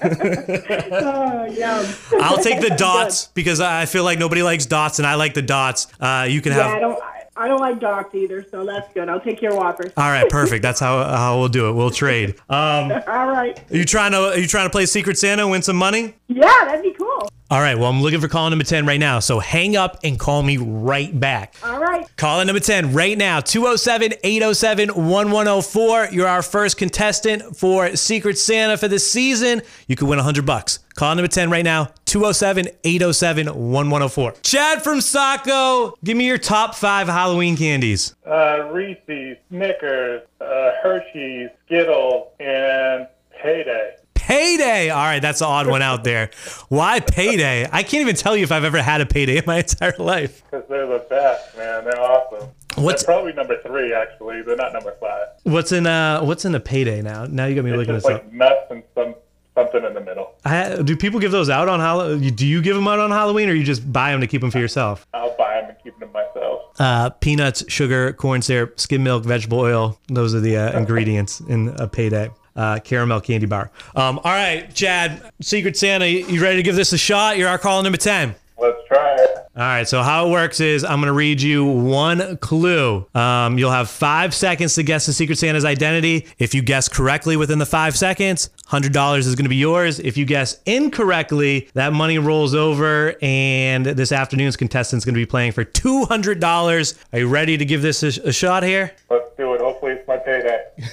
Oh, 0.06 1.46
yum. 1.46 1.86
I'll 2.22 2.38
take 2.44 2.60
the 2.60 2.76
dots 2.78 3.28
because 3.28 3.62
I 3.62 3.86
feel 3.86 4.04
like 4.04 4.20
nobody 4.20 4.44
likes 4.44 4.66
dots, 4.66 5.00
and 5.00 5.08
I 5.08 5.16
like 5.16 5.34
the 5.34 5.42
dots. 5.42 5.88
Uh, 6.00 6.28
you 6.30 6.42
can 6.42 6.52
have. 6.52 6.66
Yeah, 6.72 6.76
I 6.76 6.80
don't. 6.80 7.02
I- 7.36 7.48
don't 7.48 7.60
like 7.62 7.80
dots 7.80 8.14
either, 8.14 8.46
so 8.52 8.64
that's 8.66 8.94
good. 8.94 9.10
I'll 9.10 9.20
take 9.20 9.42
your 9.42 9.56
Whoppers. 9.56 9.92
All 9.98 10.10
right, 10.10 10.30
perfect. 10.30 10.62
That's 10.62 10.80
how 10.80 11.04
how 11.04 11.40
we'll 11.40 11.48
do 11.50 11.70
it. 11.70 11.74
We'll 11.74 11.90
trade. 11.90 12.36
Um, 12.50 12.92
are 12.92 13.04
All 13.08 13.28
right. 13.32 13.60
you 13.72 13.86
trying 13.86 14.12
to 14.12 14.32
are 14.34 14.38
you 14.38 14.46
trying 14.48 14.66
to 14.66 14.70
play 14.70 14.86
Secret 14.86 15.18
Santa, 15.18 15.42
and 15.44 15.52
win 15.52 15.62
some 15.62 15.76
money? 15.78 16.14
Yeah, 16.28 16.46
that'd 16.66 16.84
be 16.84 16.92
cool. 16.94 17.13
All 17.50 17.62
right. 17.62 17.78
Well, 17.78 17.90
I'm 17.90 18.02
looking 18.02 18.20
for 18.22 18.28
call 18.28 18.50
number 18.50 18.66
ten 18.66 18.86
right 18.86 19.00
now. 19.00 19.20
So 19.20 19.40
hang 19.40 19.76
up 19.76 20.00
and 20.04 20.20
call 20.20 20.42
me 20.44 20.58
right 20.58 21.18
back. 21.20 21.56
All 21.64 21.80
right. 21.80 21.84
10. 22.02 22.16
Call 22.18 22.40
in 22.42 22.48
number 22.48 22.60
10 22.60 22.94
right 22.94 23.18
now 23.18 23.40
207 23.40 24.14
807 24.24 24.90
1104. 24.90 26.08
You're 26.12 26.28
our 26.28 26.42
first 26.42 26.78
contestant 26.78 27.56
for 27.56 27.96
Secret 27.96 28.38
Santa 28.38 28.78
for 28.78 28.88
the 28.88 29.00
season. 29.00 29.62
You 29.88 29.96
could 29.96 30.08
win 30.08 30.18
100 30.18 30.46
bucks. 30.46 30.80
Call 30.96 31.16
number 31.16 31.28
10 31.28 31.50
right 31.50 31.64
now 31.64 31.90
207 32.06 32.68
807 32.84 33.48
1104. 33.48 34.32
Chad 34.44 34.84
from 34.84 35.02
Saco, 35.02 35.96
give 36.04 36.16
me 36.18 36.28
your 36.28 36.38
top 36.38 36.76
five 36.76 37.08
Halloween 37.08 37.58
candies. 37.58 38.16
Uh, 38.26 38.70
Reese's, 38.72 39.38
Snickers, 39.50 40.22
uh, 40.40 40.72
Hershey's, 40.82 41.50
Skittles, 41.66 42.28
and 42.40 43.08
Payday. 43.42 43.96
Payday. 44.34 44.90
All 44.90 45.04
right, 45.04 45.20
that's 45.22 45.42
an 45.42 45.48
odd 45.48 45.68
one 45.68 45.84
out 45.84 46.04
there. 46.04 46.32
Why 46.70 47.00
payday? 47.00 47.68
I 47.72 47.84
can't 47.84 48.02
even 48.02 48.16
tell 48.16 48.36
you 48.36 48.44
if 48.44 48.52
I've 48.52 48.64
ever 48.64 48.82
had 48.82 49.00
a 49.00 49.06
payday 49.06 49.38
in 49.38 49.44
my 49.46 49.58
entire 49.60 49.94
life. 50.00 50.44
Because 50.50 50.68
they're 50.70 50.88
the 50.88 51.06
best, 51.08 51.56
man. 51.56 51.84
They're 51.86 52.00
awesome. 52.02 52.50
What's- 52.76 53.06
They're 53.06 53.14
probably 53.16 53.34
number 53.34 53.62
three, 53.62 53.94
actually. 53.94 54.42
They're 54.42 54.56
not 54.56 54.74
number 54.74 54.94
five. 55.00 55.28
What's 55.44 55.72
in 55.72 55.86
uh 55.86 56.22
what's 56.24 56.46
in 56.46 56.56
a 56.56 56.60
payday 56.60 57.04
now? 57.04 57.26
Now 57.26 57.46
you 57.46 57.54
got 57.54 57.64
me 57.64 57.72
It's 57.72 57.78
looking 57.78 57.94
just 57.94 58.08
this 58.08 58.14
like 58.14 58.24
up. 58.26 58.34
nuts 58.34 58.62
and 58.72 58.84
some 58.96 59.14
something 59.56 59.84
in 59.84 59.94
the 59.94 60.02
middle. 60.02 60.34
I, 60.46 60.82
do 60.82 60.98
people 60.98 61.20
give 61.20 61.32
those 61.32 61.52
out 61.52 61.70
on 61.70 61.80
Halloween? 61.80 62.34
Do 62.34 62.48
you 62.48 62.60
give 62.64 62.76
them 62.76 62.88
out 62.88 62.98
on 63.00 63.12
Halloween 63.12 63.50
or 63.50 63.54
you 63.54 63.64
just 63.64 63.94
buy 63.94 64.12
them 64.12 64.22
to 64.22 64.26
keep 64.28 64.42
them 64.42 64.50
for 64.50 64.58
yourself? 64.58 65.06
I'll 65.14 65.36
buy 65.38 65.62
them 65.62 65.70
and 65.70 65.78
keep 65.84 66.00
them 66.00 66.12
myself. 66.12 66.62
Uh, 66.80 67.12
peanuts, 67.12 67.64
sugar, 67.72 68.14
corn 68.14 68.42
syrup, 68.42 68.80
skim 68.80 69.04
milk, 69.04 69.26
vegetable 69.26 69.60
oil. 69.60 70.00
Those 70.08 70.34
are 70.34 70.40
the 70.40 70.58
uh, 70.58 70.80
ingredients 70.80 71.40
in 71.42 71.68
a 71.78 71.88
payday. 71.88 72.32
Uh, 72.56 72.80
caramel 72.80 73.20
candy 73.22 73.48
bar. 73.48 73.72
Um, 73.96 74.20
all 74.20 74.32
right, 74.32 74.74
Chad, 74.74 75.32
Secret 75.42 75.76
Santa, 75.76 76.06
you 76.06 76.42
ready 76.42 76.58
to 76.58 76.64
give 76.64 76.76
this 76.76 76.94
a 76.94 76.98
shot? 76.98 77.38
You're 77.38 77.50
our 77.50 77.58
call 77.58 77.82
number 77.82 77.98
10. 77.98 78.36
Let's 78.58 78.78
try 78.88 79.16
it. 79.16 79.30
All 79.56 79.62
right, 79.62 79.88
so 79.88 80.02
how 80.02 80.28
it 80.28 80.32
works 80.32 80.60
is 80.60 80.84
I'm 80.84 81.00
going 81.00 81.08
to 81.08 81.14
read 81.14 81.40
you 81.40 81.64
one 81.64 82.38
clue. 82.38 83.06
Um, 83.14 83.60
you'll 83.60 83.70
have 83.72 83.88
five 83.88 84.34
seconds 84.34 84.74
to 84.76 84.84
guess 84.84 85.06
the 85.06 85.14
Secret 85.14 85.38
Santa's 85.38 85.66
identity. 85.66 86.26
If 86.40 86.56
you 86.56 86.64
guess 86.64 86.90
correctly 86.90 87.38
within 87.38 87.60
the 87.60 87.66
five 87.66 87.96
seconds, 87.96 88.50
$100 88.70 89.18
is 89.18 89.36
going 89.36 89.46
to 89.46 89.50
be 89.50 89.58
yours. 89.58 90.00
If 90.00 90.18
you 90.18 90.26
guess 90.26 90.60
incorrectly, 90.66 91.70
that 91.76 91.94
money 91.94 92.18
rolls 92.18 92.56
over, 92.56 93.16
and 93.22 93.86
this 93.86 94.12
afternoon's 94.12 94.56
contestant's 94.56 95.06
going 95.06 95.14
to 95.14 95.22
be 95.22 95.26
playing 95.28 95.52
for 95.52 95.66
$200. 95.66 96.96
Are 97.14 97.20
you 97.20 97.28
ready 97.28 97.56
to 97.56 97.66
give 97.66 97.84
this 97.84 98.02
a, 98.02 98.08
a 98.28 98.32
shot 98.32 98.64
here? 98.64 98.92
Let's 99.12 99.26
do 99.38 99.54
it. 99.54 99.62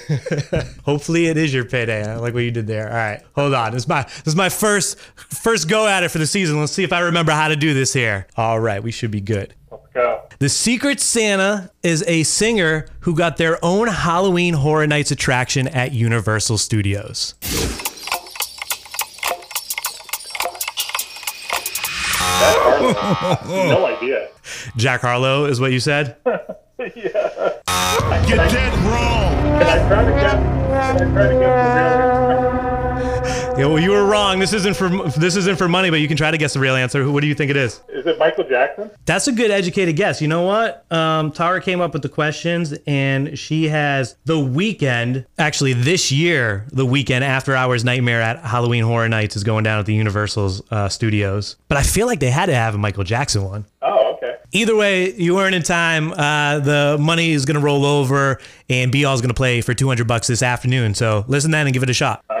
Hopefully, 0.09 0.17
it's 0.17 0.51
my 0.51 0.57
payday. 0.61 0.67
Hopefully 0.85 1.25
it 1.27 1.37
is 1.37 1.53
your 1.53 1.65
payday. 1.65 2.07
I 2.07 2.15
like 2.17 2.33
what 2.33 2.43
you 2.43 2.51
did 2.51 2.67
there. 2.67 2.87
All 2.87 2.95
right, 2.95 3.21
hold 3.35 3.53
on. 3.53 3.71
This 3.71 3.83
is 3.83 3.87
my 3.87 4.03
this 4.03 4.27
is 4.27 4.35
my 4.35 4.49
first 4.49 4.99
first 4.99 5.69
go 5.69 5.87
at 5.87 6.03
it 6.03 6.09
for 6.09 6.17
the 6.17 6.27
season. 6.27 6.59
Let's 6.59 6.71
see 6.71 6.83
if 6.83 6.93
I 6.93 6.99
remember 6.99 7.31
how 7.31 7.47
to 7.47 7.55
do 7.55 7.73
this 7.73 7.93
here. 7.93 8.27
All 8.37 8.59
right, 8.59 8.81
we 8.81 8.91
should 8.91 9.11
be 9.11 9.21
good. 9.21 9.53
Let's 9.71 9.87
go. 9.93 10.21
The 10.39 10.49
Secret 10.49 10.99
Santa 10.99 11.71
is 11.83 12.03
a 12.07 12.23
singer 12.23 12.87
who 13.01 13.15
got 13.15 13.37
their 13.37 13.63
own 13.63 13.87
Halloween 13.87 14.55
Horror 14.55 14.87
Nights 14.87 15.11
attraction 15.11 15.67
at 15.67 15.91
Universal 15.91 16.57
Studios. 16.57 17.35
no 23.47 23.85
idea. 23.85 24.29
Jack 24.75 25.01
Harlow 25.01 25.45
is 25.45 25.59
what 25.59 25.71
you 25.71 25.79
said. 25.79 26.17
yeah. 26.25 27.53
You're 28.27 28.37
dead 28.37 28.73
wrong. 28.85 29.31
Can 29.59 29.67
I 29.67 29.87
try 29.87 30.05
to? 30.05 30.11
Can 30.11 30.25
I 30.27 31.13
try 31.13 31.27
to 31.27 31.39
guess 31.39 31.77
the 31.77 32.51
real 32.51 32.60
Yeah, 33.57 33.65
well, 33.67 33.79
you 33.79 33.91
were 33.91 34.05
wrong. 34.05 34.39
This 34.39 34.53
isn't 34.53 34.75
for 34.75 34.89
this 35.19 35.35
isn't 35.35 35.57
for 35.57 35.67
money, 35.67 35.89
but 35.89 35.99
you 35.99 36.07
can 36.07 36.15
try 36.15 36.31
to 36.31 36.37
guess 36.37 36.53
the 36.53 36.59
real 36.59 36.73
answer. 36.75 37.09
What 37.11 37.21
do 37.21 37.27
you 37.27 37.35
think 37.35 37.51
it 37.51 37.57
is? 37.57 37.81
Is 37.89 38.07
it 38.07 38.17
Michael 38.17 38.45
Jackson? 38.45 38.89
That's 39.05 39.27
a 39.27 39.31
good 39.31 39.51
educated 39.51 39.95
guess. 39.97 40.21
You 40.21 40.29
know 40.29 40.43
what? 40.43 40.89
Um, 40.91 41.31
Tara 41.31 41.61
came 41.61 41.81
up 41.81 41.93
with 41.93 42.01
the 42.01 42.09
questions, 42.09 42.73
and 42.87 43.37
she 43.37 43.67
has 43.67 44.15
the 44.25 44.35
Weeknd. 44.35 45.25
Actually, 45.37 45.73
this 45.73 46.11
year, 46.11 46.65
the 46.71 46.85
Weeknd 46.85 47.21
after 47.21 47.55
hours 47.55 47.83
nightmare 47.83 48.21
at 48.21 48.39
Halloween 48.39 48.83
Horror 48.83 49.09
Nights 49.09 49.35
is 49.35 49.43
going 49.43 49.63
down 49.63 49.79
at 49.79 49.85
the 49.85 49.93
Universal's 49.95 50.61
uh, 50.71 50.87
studios. 50.89 51.57
But 51.67 51.77
I 51.77 51.83
feel 51.83 52.07
like 52.07 52.19
they 52.21 52.31
had 52.31 52.45
to 52.47 52.55
have 52.55 52.73
a 52.73 52.77
Michael 52.77 53.03
Jackson 53.03 53.43
one. 53.43 53.65
Oh, 53.81 54.13
okay. 54.15 54.37
Either 54.53 54.75
way, 54.75 55.13
you 55.13 55.39
earn 55.39 55.53
in 55.53 55.61
time. 55.61 56.13
Uh, 56.13 56.59
the 56.59 56.97
money 56.99 57.31
is 57.31 57.45
going 57.45 57.55
to 57.59 57.61
roll 57.61 57.85
over, 57.85 58.39
and 58.69 58.91
Be 58.91 59.05
All 59.05 59.13
is 59.13 59.21
going 59.21 59.29
to 59.29 59.35
play 59.35 59.61
for 59.61 59.73
200 59.73 60.07
bucks 60.07 60.27
this 60.27 60.41
afternoon. 60.41 60.95
So 60.95 61.25
listen 61.27 61.51
then 61.51 61.67
and 61.67 61.73
give 61.73 61.83
it 61.83 61.89
a 61.89 61.93
shot. 61.93 62.23
All 62.29 62.37
right. 62.37 62.40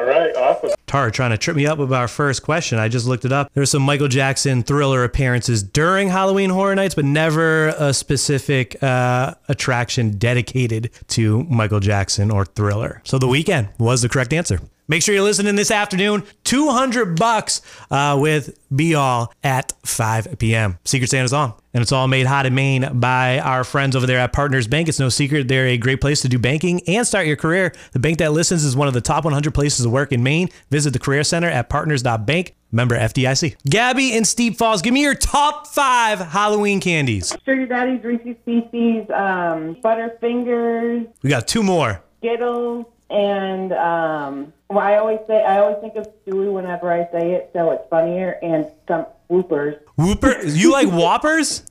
Tara 0.91 1.09
trying 1.09 1.31
to 1.31 1.37
trip 1.37 1.55
me 1.55 1.65
up 1.65 1.77
with 1.77 1.93
our 1.93 2.09
first 2.09 2.43
question. 2.43 2.77
I 2.77 2.89
just 2.89 3.07
looked 3.07 3.23
it 3.23 3.31
up. 3.31 3.49
There's 3.53 3.71
some 3.71 3.81
Michael 3.81 4.09
Jackson 4.09 4.61
thriller 4.61 5.05
appearances 5.05 5.63
during 5.63 6.09
Halloween 6.09 6.49
Horror 6.49 6.75
Nights, 6.75 6.95
but 6.95 7.05
never 7.05 7.69
a 7.69 7.93
specific 7.93 8.75
uh, 8.83 9.35
attraction 9.47 10.17
dedicated 10.17 10.91
to 11.07 11.43
Michael 11.45 11.79
Jackson 11.79 12.29
or 12.29 12.43
thriller. 12.43 13.01
So 13.05 13.17
the 13.17 13.27
Weeknd 13.27 13.69
was 13.79 14.01
the 14.01 14.09
correct 14.09 14.33
answer. 14.33 14.59
Make 14.89 15.01
sure 15.01 15.15
you're 15.15 15.23
listening 15.23 15.55
this 15.55 15.71
afternoon. 15.71 16.23
200 16.43 17.17
bucks 17.17 17.61
uh, 17.89 18.17
with 18.19 18.59
Be 18.75 18.93
All 18.93 19.33
at 19.45 19.71
5 19.85 20.39
p.m. 20.39 20.77
Secret 20.83 21.09
Santa's 21.09 21.31
on. 21.31 21.53
And 21.73 21.81
it's 21.81 21.91
all 21.91 22.07
made 22.07 22.25
hot 22.25 22.45
in 22.45 22.53
Maine 22.53 22.99
by 22.99 23.39
our 23.39 23.63
friends 23.63 23.95
over 23.95 24.05
there 24.05 24.19
at 24.19 24.33
Partners 24.33 24.67
Bank. 24.67 24.89
It's 24.89 24.99
no 24.99 25.09
secret 25.09 25.47
they're 25.47 25.67
a 25.67 25.77
great 25.77 26.01
place 26.01 26.21
to 26.21 26.29
do 26.29 26.37
banking 26.37 26.81
and 26.87 27.07
start 27.07 27.27
your 27.27 27.37
career. 27.37 27.73
The 27.93 27.99
bank 27.99 28.17
that 28.17 28.33
listens 28.33 28.63
is 28.63 28.75
one 28.75 28.87
of 28.87 28.93
the 28.93 29.01
top 29.01 29.23
100 29.23 29.53
places 29.53 29.85
to 29.85 29.89
work 29.89 30.11
in 30.11 30.21
Maine. 30.21 30.49
Visit 30.69 30.91
the 30.91 30.99
Career 30.99 31.23
Center 31.23 31.47
at 31.47 31.69
partners.bank. 31.69 32.55
Member 32.73 32.97
FDIC. 32.97 33.57
Gabby 33.69 34.13
and 34.15 34.25
Steep 34.25 34.57
Falls, 34.57 34.81
give 34.81 34.93
me 34.93 35.01
your 35.01 35.13
top 35.13 35.67
five 35.67 36.19
Halloween 36.19 36.79
candies. 36.79 37.35
Sugar 37.45 37.65
Daddies, 37.65 38.01
Reese's 38.01 38.37
Pieces, 38.45 39.09
um, 39.09 39.75
Butterfingers, 39.83 41.07
We 41.21 41.29
got 41.29 41.49
two 41.49 41.63
more. 41.63 42.01
Skittles, 42.19 42.85
and 43.09 43.73
um, 43.73 44.53
well, 44.69 44.79
I 44.79 44.95
always 44.95 45.19
say 45.27 45.43
I 45.43 45.59
always 45.59 45.79
think 45.81 45.95
of 45.95 46.07
Stewie 46.23 46.51
whenever 46.53 46.91
I 46.91 47.09
say 47.11 47.33
it, 47.33 47.49
so 47.51 47.71
it's 47.71 47.87
funnier. 47.89 48.39
And 48.41 48.67
some 48.87 49.05
Whoopers. 49.31 49.79
Whooper, 49.97 50.43
you 50.43 50.71
like 50.71 50.87
Whoppers? 50.91 51.63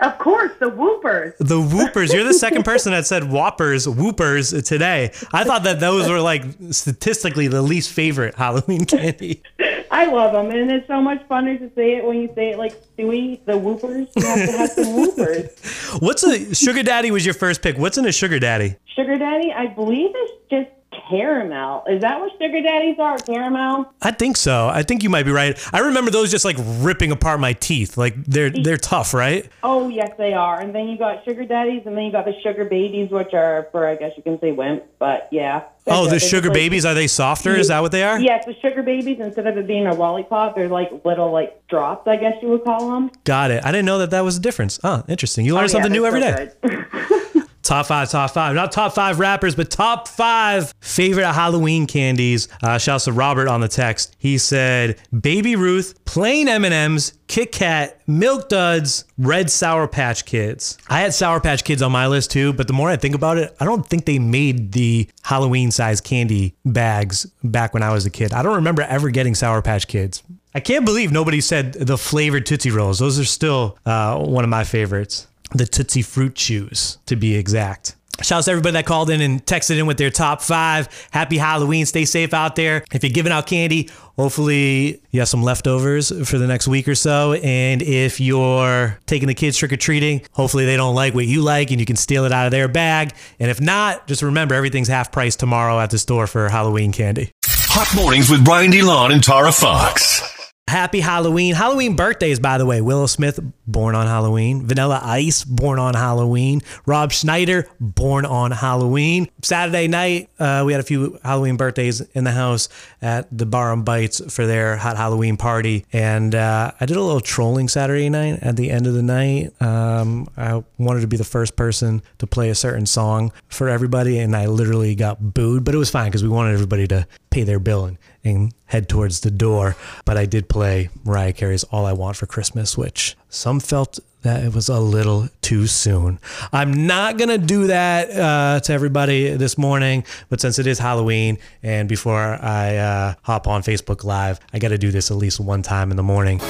Of 0.00 0.18
course, 0.18 0.52
the 0.58 0.70
Whoopers. 0.70 1.36
The 1.38 1.60
Whoopers. 1.60 2.12
You're 2.12 2.24
the 2.24 2.32
second 2.34 2.64
person 2.64 2.92
that 2.92 3.06
said 3.06 3.24
Whoppers, 3.30 3.86
Whoopers 3.86 4.64
today. 4.66 5.12
I 5.32 5.44
thought 5.44 5.64
that 5.64 5.78
those 5.80 6.08
were 6.08 6.20
like 6.20 6.44
statistically 6.70 7.48
the 7.48 7.60
least 7.62 7.90
favorite 7.90 8.34
Halloween 8.34 8.84
candy. 8.86 9.42
I 9.90 10.06
love 10.06 10.32
them, 10.32 10.50
and 10.50 10.70
it's 10.70 10.86
so 10.86 11.02
much 11.02 11.26
funner 11.28 11.58
to 11.58 11.70
say 11.74 11.96
it 11.96 12.04
when 12.04 12.18
you 12.18 12.32
say 12.34 12.50
it 12.50 12.58
like 12.58 12.72
Stewie, 12.96 13.44
the 13.44 13.52
Whoopers. 13.52 14.08
You 14.16 14.26
have 14.26 14.48
to 14.48 14.56
have 14.56 14.70
some 14.70 14.84
Whoopers. 14.84 16.00
What's 16.02 16.22
a 16.22 16.54
sugar 16.54 16.82
daddy? 16.82 17.10
Was 17.10 17.24
your 17.26 17.34
first 17.34 17.60
pick? 17.60 17.76
What's 17.76 17.98
in 17.98 18.06
a 18.06 18.12
sugar 18.12 18.38
daddy? 18.38 18.76
Sugar 18.96 19.18
Daddy, 19.18 19.52
I 19.52 19.66
believe 19.66 20.10
it's 20.14 20.32
just 20.50 20.70
caramel. 21.10 21.84
Is 21.88 22.00
that 22.02 22.20
what 22.20 22.32
Sugar 22.40 22.62
Daddies 22.62 22.96
are? 22.98 23.18
Caramel? 23.18 23.92
I 24.00 24.12
think 24.12 24.36
so. 24.36 24.68
I 24.68 24.82
think 24.82 25.02
you 25.02 25.10
might 25.10 25.24
be 25.24 25.32
right. 25.32 25.58
I 25.72 25.80
remember 25.80 26.10
those 26.10 26.30
just 26.30 26.44
like 26.44 26.56
ripping 26.58 27.10
apart 27.12 27.40
my 27.40 27.52
teeth. 27.52 27.96
Like 27.96 28.14
they're 28.24 28.50
they're 28.50 28.76
tough, 28.76 29.12
right? 29.12 29.48
Oh, 29.62 29.88
yes, 29.88 30.12
they 30.16 30.32
are. 30.32 30.60
And 30.60 30.74
then 30.74 30.88
you 30.88 30.96
got 30.96 31.24
Sugar 31.24 31.44
Daddies, 31.44 31.82
and 31.86 31.96
then 31.96 32.04
you 32.04 32.12
got 32.12 32.24
the 32.24 32.34
Sugar 32.42 32.64
Babies, 32.64 33.10
which 33.10 33.34
are 33.34 33.68
for, 33.72 33.86
I 33.86 33.96
guess 33.96 34.12
you 34.16 34.22
can 34.22 34.40
say 34.40 34.52
wimps, 34.52 34.84
but 34.98 35.28
yeah. 35.32 35.64
Oh, 35.86 36.06
the 36.08 36.20
sugar 36.20 36.48
like- 36.48 36.54
babies 36.54 36.84
are 36.84 36.94
they 36.94 37.06
softer? 37.06 37.56
Is 37.56 37.68
that 37.68 37.80
what 37.80 37.90
they 37.90 38.04
are? 38.04 38.20
Yes, 38.20 38.44
the 38.46 38.54
sugar 38.60 38.82
babies, 38.82 39.18
instead 39.18 39.46
of 39.46 39.56
it 39.56 39.66
being 39.66 39.86
a 39.86 39.94
lollipop, 39.94 40.54
they're 40.54 40.68
like 40.68 40.90
little 41.04 41.32
like 41.32 41.66
drops, 41.68 42.06
I 42.06 42.16
guess 42.16 42.34
you 42.42 42.48
would 42.48 42.64
call 42.64 42.90
them. 42.90 43.10
Got 43.24 43.50
it. 43.50 43.64
I 43.64 43.72
didn't 43.72 43.86
know 43.86 43.98
that 43.98 44.10
that 44.10 44.20
was 44.20 44.36
a 44.36 44.40
difference. 44.40 44.78
Oh, 44.84 45.02
interesting. 45.08 45.46
You 45.46 45.54
learn 45.54 45.64
oh, 45.64 45.68
something 45.68 45.90
new 45.90 46.06
every 46.06 46.20
day. 46.20 46.50
Top 47.70 47.86
five, 47.86 48.10
top 48.10 48.32
five. 48.32 48.56
Not 48.56 48.72
top 48.72 48.96
five 48.96 49.20
rappers, 49.20 49.54
but 49.54 49.70
top 49.70 50.08
five 50.08 50.74
favorite 50.80 51.32
Halloween 51.32 51.86
candies. 51.86 52.48
Uh, 52.64 52.78
shouts 52.78 53.04
to 53.04 53.12
Robert 53.12 53.46
on 53.46 53.60
the 53.60 53.68
text. 53.68 54.16
He 54.18 54.38
said 54.38 55.00
Baby 55.16 55.54
Ruth, 55.54 56.04
plain 56.04 56.48
M&Ms, 56.48 57.12
Kit 57.28 57.52
Kat, 57.52 58.00
Milk 58.08 58.48
Duds, 58.48 59.04
Red 59.18 59.50
Sour 59.50 59.86
Patch 59.86 60.24
Kids. 60.24 60.78
I 60.88 60.98
had 60.98 61.14
Sour 61.14 61.38
Patch 61.38 61.62
Kids 61.62 61.80
on 61.80 61.92
my 61.92 62.08
list 62.08 62.32
too, 62.32 62.52
but 62.52 62.66
the 62.66 62.72
more 62.72 62.90
I 62.90 62.96
think 62.96 63.14
about 63.14 63.38
it, 63.38 63.54
I 63.60 63.66
don't 63.66 63.86
think 63.86 64.04
they 64.04 64.18
made 64.18 64.72
the 64.72 65.08
Halloween 65.22 65.70
size 65.70 66.00
candy 66.00 66.56
bags 66.64 67.24
back 67.44 67.72
when 67.72 67.84
I 67.84 67.92
was 67.92 68.04
a 68.04 68.10
kid. 68.10 68.32
I 68.32 68.42
don't 68.42 68.56
remember 68.56 68.82
ever 68.82 69.10
getting 69.10 69.36
Sour 69.36 69.62
Patch 69.62 69.86
Kids. 69.86 70.24
I 70.56 70.58
can't 70.58 70.84
believe 70.84 71.12
nobody 71.12 71.40
said 71.40 71.74
the 71.74 71.96
flavored 71.96 72.46
Tootsie 72.46 72.72
Rolls. 72.72 72.98
Those 72.98 73.20
are 73.20 73.24
still 73.24 73.78
uh, 73.86 74.18
one 74.18 74.42
of 74.42 74.50
my 74.50 74.64
favorites. 74.64 75.28
The 75.52 75.66
Tootsie 75.66 76.02
Fruit 76.02 76.34
Chews, 76.34 76.98
to 77.06 77.16
be 77.16 77.34
exact. 77.34 77.96
Shouts 78.22 78.44
to 78.44 78.50
everybody 78.50 78.72
that 78.74 78.84
called 78.84 79.08
in 79.08 79.22
and 79.22 79.44
texted 79.46 79.78
in 79.78 79.86
with 79.86 79.96
their 79.96 80.10
top 80.10 80.42
five. 80.42 80.88
Happy 81.10 81.38
Halloween. 81.38 81.86
Stay 81.86 82.04
safe 82.04 82.34
out 82.34 82.54
there. 82.54 82.84
If 82.92 83.02
you're 83.02 83.12
giving 83.12 83.32
out 83.32 83.46
candy, 83.46 83.88
hopefully 84.16 85.02
you 85.10 85.20
have 85.20 85.28
some 85.28 85.42
leftovers 85.42 86.10
for 86.28 86.36
the 86.36 86.46
next 86.46 86.68
week 86.68 86.86
or 86.86 86.94
so. 86.94 87.32
And 87.32 87.80
if 87.80 88.20
you're 88.20 88.98
taking 89.06 89.26
the 89.26 89.34
kids 89.34 89.56
trick 89.56 89.72
or 89.72 89.76
treating, 89.76 90.20
hopefully 90.32 90.66
they 90.66 90.76
don't 90.76 90.94
like 90.94 91.14
what 91.14 91.26
you 91.26 91.40
like 91.40 91.70
and 91.70 91.80
you 91.80 91.86
can 91.86 91.96
steal 91.96 92.26
it 92.26 92.32
out 92.32 92.44
of 92.44 92.50
their 92.50 92.68
bag. 92.68 93.14
And 93.38 93.50
if 93.50 93.60
not, 93.60 94.06
just 94.06 94.22
remember 94.22 94.54
everything's 94.54 94.88
half 94.88 95.10
price 95.10 95.34
tomorrow 95.34 95.80
at 95.80 95.88
the 95.88 95.98
store 95.98 96.26
for 96.26 96.50
Halloween 96.50 96.92
candy. 96.92 97.32
Hot 97.46 97.96
mornings 97.96 98.28
with 98.28 98.44
Brian 98.44 98.70
DeLon 98.70 99.12
and 99.12 99.24
Tara 99.24 99.52
Fox. 99.52 100.22
Happy 100.68 101.00
Halloween. 101.00 101.54
Halloween 101.54 101.96
birthdays, 101.96 102.38
by 102.38 102.56
the 102.56 102.64
way. 102.64 102.80
Willow 102.80 103.06
Smith 103.06 103.40
born 103.70 103.94
on 103.94 104.06
Halloween. 104.06 104.66
Vanilla 104.66 105.00
Ice, 105.02 105.44
born 105.44 105.78
on 105.78 105.94
Halloween. 105.94 106.62
Rob 106.86 107.12
Schneider, 107.12 107.68
born 107.80 108.24
on 108.24 108.50
Halloween. 108.50 109.28
Saturday 109.42 109.88
night, 109.88 110.28
uh, 110.38 110.62
we 110.66 110.72
had 110.72 110.80
a 110.80 110.84
few 110.84 111.18
Halloween 111.22 111.56
birthdays 111.56 112.00
in 112.00 112.24
the 112.24 112.30
house 112.32 112.68
at 113.02 113.26
the 113.36 113.46
Bar 113.46 113.72
and 113.72 113.84
Bites 113.84 114.20
for 114.32 114.46
their 114.46 114.76
hot 114.76 114.96
Halloween 114.96 115.36
party. 115.36 115.86
And 115.92 116.34
uh, 116.34 116.72
I 116.80 116.86
did 116.86 116.96
a 116.96 117.02
little 117.02 117.20
trolling 117.20 117.68
Saturday 117.68 118.08
night 118.08 118.38
at 118.42 118.56
the 118.56 118.70
end 118.70 118.86
of 118.86 118.94
the 118.94 119.02
night. 119.02 119.60
Um, 119.60 120.28
I 120.36 120.62
wanted 120.78 121.00
to 121.00 121.06
be 121.06 121.16
the 121.16 121.24
first 121.24 121.56
person 121.56 122.02
to 122.18 122.26
play 122.26 122.50
a 122.50 122.54
certain 122.54 122.86
song 122.86 123.32
for 123.48 123.68
everybody, 123.68 124.18
and 124.18 124.36
I 124.36 124.46
literally 124.46 124.94
got 124.94 125.34
booed, 125.34 125.64
but 125.64 125.74
it 125.74 125.78
was 125.78 125.90
fine 125.90 126.06
because 126.06 126.22
we 126.22 126.28
wanted 126.28 126.54
everybody 126.54 126.86
to 126.88 127.06
pay 127.30 127.44
their 127.44 127.58
bill 127.58 127.84
and, 127.84 127.98
and 128.24 128.52
head 128.66 128.88
towards 128.88 129.20
the 129.20 129.30
door. 129.30 129.76
But 130.04 130.16
I 130.16 130.26
did 130.26 130.48
play 130.48 130.90
Mariah 131.04 131.32
Carey's 131.32 131.64
All 131.64 131.86
I 131.86 131.92
Want 131.92 132.16
for 132.16 132.26
Christmas, 132.26 132.76
which 132.76 133.16
some 133.30 133.60
felt 133.60 133.98
that 134.22 134.44
it 134.44 134.54
was 134.54 134.68
a 134.68 134.78
little 134.78 135.28
too 135.40 135.66
soon. 135.66 136.18
I'm 136.52 136.86
not 136.86 137.16
going 137.16 137.30
to 137.30 137.38
do 137.38 137.68
that 137.68 138.10
uh, 138.10 138.60
to 138.60 138.72
everybody 138.72 139.30
this 139.30 139.56
morning, 139.56 140.04
but 140.28 140.40
since 140.40 140.58
it 140.58 140.66
is 140.66 140.78
Halloween 140.78 141.38
and 141.62 141.88
before 141.88 142.18
I 142.20 142.76
uh, 142.76 143.14
hop 143.22 143.48
on 143.48 143.62
Facebook 143.62 144.04
Live, 144.04 144.40
I 144.52 144.58
got 144.58 144.68
to 144.68 144.78
do 144.78 144.90
this 144.90 145.10
at 145.10 145.16
least 145.16 145.40
one 145.40 145.62
time 145.62 145.90
in 145.90 145.96
the 145.96 146.02
morning. 146.02 146.40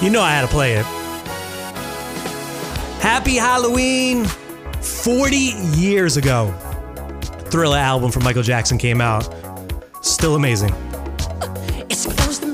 You 0.00 0.10
know 0.10 0.22
I 0.22 0.30
had 0.30 0.42
to 0.42 0.48
play 0.48 0.74
it. 0.74 0.86
Happy 3.02 3.34
Halloween! 3.34 4.24
40 4.80 5.36
years 5.36 6.16
ago, 6.16 6.54
Thriller 7.50 7.78
album 7.78 8.10
from 8.10 8.24
Michael 8.24 8.42
Jackson 8.42 8.78
came 8.78 9.00
out. 9.00 9.34
Still 10.00 10.36
amazing. 10.36 10.74